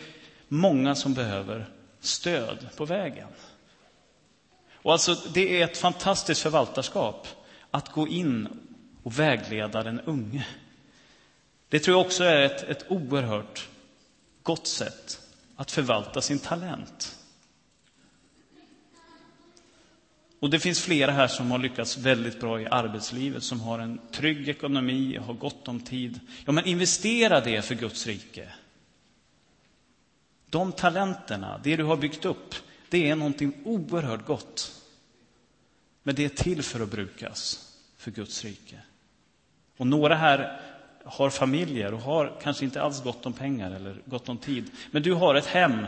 många 0.48 0.94
som 0.94 1.14
behöver 1.14 1.66
stöd 2.00 2.68
på 2.76 2.84
vägen. 2.84 3.28
Och 4.74 4.92
alltså, 4.92 5.14
det 5.34 5.60
är 5.60 5.64
ett 5.64 5.78
fantastiskt 5.78 6.42
förvaltarskap 6.42 7.28
att 7.70 7.88
gå 7.88 8.08
in 8.08 8.48
och 9.02 9.18
vägleda 9.18 9.82
den 9.82 10.00
unge. 10.00 10.46
Det 11.68 11.78
tror 11.78 11.96
jag 11.96 12.06
också 12.06 12.24
är 12.24 12.42
ett, 12.42 12.62
ett 12.62 12.90
oerhört 12.90 13.68
gott 14.42 14.66
sätt 14.66 15.20
att 15.56 15.70
förvalta 15.70 16.20
sin 16.20 16.38
talent. 16.38 17.18
Och 20.42 20.50
det 20.50 20.58
finns 20.58 20.80
flera 20.80 21.12
här 21.12 21.28
som 21.28 21.50
har 21.50 21.58
lyckats 21.58 21.98
väldigt 21.98 22.40
bra 22.40 22.60
i 22.60 22.66
arbetslivet, 22.66 23.42
som 23.42 23.60
har 23.60 23.78
en 23.78 24.00
trygg 24.10 24.48
ekonomi, 24.48 25.16
har 25.16 25.34
gott 25.34 25.68
om 25.68 25.80
tid. 25.80 26.20
Ja, 26.44 26.52
men 26.52 26.66
investera 26.66 27.40
det 27.40 27.62
för 27.62 27.74
Guds 27.74 28.06
rike. 28.06 28.48
De 30.50 30.72
talenterna, 30.72 31.60
det 31.64 31.76
du 31.76 31.84
har 31.84 31.96
byggt 31.96 32.24
upp, 32.24 32.54
det 32.88 33.10
är 33.10 33.16
någonting 33.16 33.54
oerhört 33.64 34.26
gott. 34.26 34.82
Men 36.02 36.14
det 36.14 36.24
är 36.24 36.28
till 36.28 36.62
för 36.62 36.80
att 36.80 36.90
brukas 36.90 37.72
för 37.96 38.10
Guds 38.10 38.44
rike. 38.44 38.78
Och 39.76 39.86
några 39.86 40.14
här 40.14 40.60
har 41.04 41.30
familjer 41.30 41.94
och 41.94 42.00
har 42.00 42.38
kanske 42.42 42.64
inte 42.64 42.82
alls 42.82 43.02
gott 43.02 43.26
om 43.26 43.32
pengar 43.32 43.70
eller 43.70 44.02
gott 44.04 44.28
om 44.28 44.38
tid. 44.38 44.70
Men 44.90 45.02
du 45.02 45.12
har 45.12 45.34
ett 45.34 45.46
hem. 45.46 45.86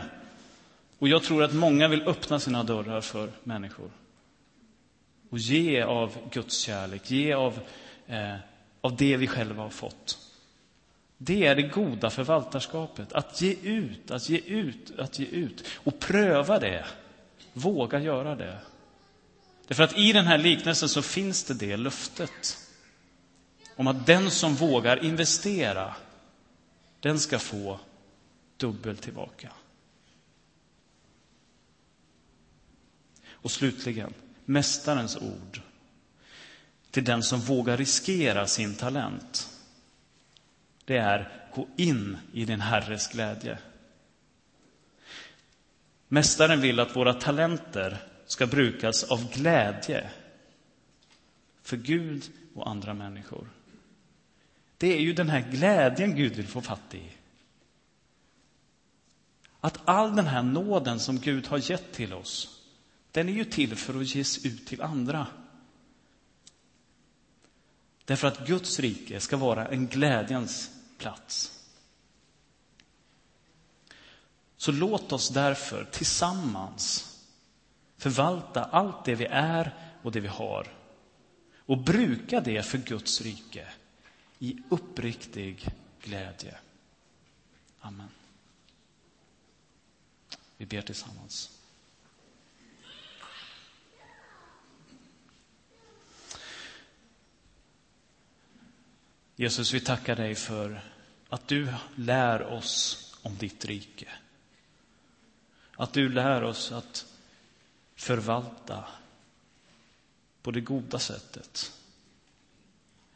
Och 0.99 1.07
jag 1.07 1.23
tror 1.23 1.43
att 1.43 1.53
många 1.53 1.87
vill 1.87 2.07
öppna 2.07 2.39
sina 2.39 2.63
dörrar 2.63 3.01
för 3.01 3.29
människor. 3.43 3.89
Och 5.29 5.37
ge 5.37 5.81
av 5.81 6.17
Guds 6.31 6.59
kärlek, 6.59 7.11
ge 7.11 7.33
av, 7.33 7.59
eh, 8.07 8.35
av 8.81 8.95
det 8.95 9.17
vi 9.17 9.27
själva 9.27 9.63
har 9.63 9.69
fått. 9.69 10.19
Det 11.17 11.45
är 11.45 11.55
det 11.55 11.61
goda 11.61 12.09
förvaltarskapet. 12.09 13.13
Att 13.13 13.41
ge 13.41 13.53
ut, 13.53 14.11
att 14.11 14.29
ge 14.29 14.37
ut, 14.37 14.99
att 14.99 15.19
ge 15.19 15.25
ut. 15.25 15.63
Och 15.75 15.99
pröva 15.99 16.59
det. 16.59 16.85
Våga 17.53 17.99
göra 17.99 18.35
det. 18.35 18.59
Därför 19.67 19.83
att 19.83 19.97
i 19.97 20.13
den 20.13 20.25
här 20.25 20.37
liknelsen 20.37 20.89
så 20.89 21.01
finns 21.01 21.43
det 21.43 21.53
det 21.53 21.77
löftet. 21.77 22.57
Om 23.75 23.87
att 23.87 24.05
den 24.05 24.31
som 24.31 24.55
vågar 24.55 25.05
investera, 25.05 25.95
den 26.99 27.19
ska 27.19 27.39
få 27.39 27.79
dubbelt 28.57 29.01
tillbaka. 29.01 29.51
Och 33.29 33.51
slutligen, 33.51 34.13
Mästarens 34.45 35.17
ord 35.17 35.61
till 36.91 37.03
den 37.03 37.23
som 37.23 37.39
vågar 37.39 37.77
riskera 37.77 38.47
sin 38.47 38.75
talent. 38.75 39.49
Det 40.85 40.97
är, 40.97 41.49
gå 41.55 41.67
in 41.77 42.17
i 42.33 42.45
din 42.45 42.61
Herres 42.61 43.07
glädje. 43.07 43.59
Mästaren 46.07 46.61
vill 46.61 46.79
att 46.79 46.95
våra 46.95 47.13
talenter 47.13 47.97
ska 48.25 48.47
brukas 48.47 49.03
av 49.03 49.31
glädje 49.33 50.09
för 51.61 51.77
Gud 51.77 52.23
och 52.55 52.69
andra 52.69 52.93
människor. 52.93 53.47
Det 54.77 54.93
är 54.93 54.99
ju 54.99 55.13
den 55.13 55.29
här 55.29 55.51
glädjen 55.51 56.15
Gud 56.15 56.35
vill 56.35 56.47
få 56.47 56.61
fatt 56.61 56.95
i. 56.95 57.11
Att 59.59 59.79
all 59.85 60.15
den 60.15 60.27
här 60.27 60.43
nåden 60.43 60.99
som 60.99 61.19
Gud 61.19 61.47
har 61.47 61.71
gett 61.71 61.93
till 61.93 62.13
oss, 62.13 62.54
den 63.15 63.29
är 63.29 63.33
ju 63.33 63.45
till 63.45 63.75
för 63.75 64.01
att 64.01 64.15
ges 64.15 64.45
ut 64.45 64.67
till 64.67 64.81
andra. 64.81 65.27
Därför 68.05 68.27
att 68.27 68.47
Guds 68.47 68.79
rike 68.79 69.19
ska 69.19 69.37
vara 69.37 69.67
en 69.67 69.87
glädjens 69.87 70.71
plats. 70.97 71.59
Så 74.57 74.71
låt 74.71 75.11
oss 75.11 75.29
därför 75.29 75.85
tillsammans 75.85 77.17
förvalta 77.97 78.63
allt 78.63 79.05
det 79.05 79.15
vi 79.15 79.25
är 79.25 79.93
och 80.03 80.11
det 80.11 80.19
vi 80.19 80.27
har 80.27 80.67
och 81.55 81.77
bruka 81.77 82.41
det 82.41 82.65
för 82.65 82.77
Guds 82.77 83.21
rike 83.21 83.67
i 84.39 84.57
uppriktig 84.69 85.67
glädje. 86.01 86.57
Amen. 87.79 88.09
Vi 90.57 90.65
ber 90.65 90.81
tillsammans. 90.81 91.54
Jesus, 99.37 99.73
vi 99.73 99.79
tackar 99.79 100.15
dig 100.15 100.35
för 100.35 100.81
att 101.29 101.47
du 101.47 101.73
lär 101.95 102.41
oss 102.41 103.01
om 103.21 103.37
ditt 103.37 103.65
rike. 103.65 104.07
Att 105.75 105.93
du 105.93 106.09
lär 106.09 106.43
oss 106.43 106.71
att 106.71 107.05
förvalta 107.95 108.83
på 110.41 110.51
det 110.51 110.61
goda 110.61 110.99
sättet. 110.99 111.73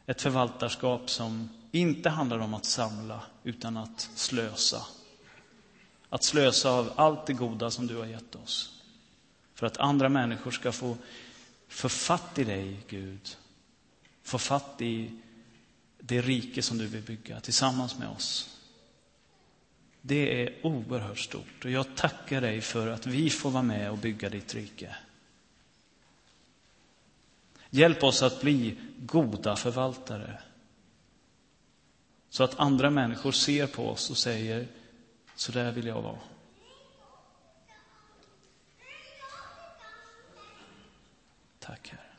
Ett 0.06 0.22
förvaltarskap 0.22 1.10
som 1.10 1.48
inte 1.72 2.10
handlar 2.10 2.38
om 2.38 2.54
att 2.54 2.64
samla, 2.64 3.22
utan 3.44 3.76
att 3.76 4.00
slösa. 4.14 4.86
Att 6.08 6.22
slösa 6.22 6.70
av 6.70 6.92
allt 6.96 7.26
det 7.26 7.32
goda 7.32 7.70
som 7.70 7.86
du 7.86 7.96
har 7.96 8.06
gett 8.06 8.34
oss. 8.34 8.82
För 9.54 9.66
att 9.66 9.76
andra 9.76 10.08
människor 10.08 10.50
ska 10.50 10.72
få, 10.72 10.96
få 11.68 11.88
fatt 11.88 12.38
i 12.38 12.44
dig, 12.44 12.80
Gud. 12.88 13.36
Få 14.22 14.38
fatt 14.38 14.82
i 14.82 15.20
det 16.00 16.20
rike 16.20 16.62
som 16.62 16.78
du 16.78 16.86
vill 16.86 17.02
bygga 17.02 17.40
tillsammans 17.40 17.98
med 17.98 18.08
oss. 18.08 18.56
Det 20.02 20.42
är 20.42 20.66
oerhört 20.66 21.18
stort 21.18 21.64
och 21.64 21.70
jag 21.70 21.96
tackar 21.96 22.40
dig 22.40 22.60
för 22.60 22.86
att 22.86 23.06
vi 23.06 23.30
får 23.30 23.50
vara 23.50 23.62
med 23.62 23.90
och 23.90 23.98
bygga 23.98 24.28
ditt 24.28 24.54
rike. 24.54 24.96
Hjälp 27.70 28.02
oss 28.02 28.22
att 28.22 28.40
bli 28.40 28.78
goda 28.98 29.56
förvaltare. 29.56 30.42
Så 32.30 32.44
att 32.44 32.58
andra 32.58 32.90
människor 32.90 33.32
ser 33.32 33.66
på 33.66 33.88
oss 33.88 34.10
och 34.10 34.16
säger, 34.16 34.68
så 35.34 35.52
där 35.52 35.72
vill 35.72 35.86
jag 35.86 36.02
vara. 36.02 36.18
Tack 41.58 41.88
Herre. 41.88 42.09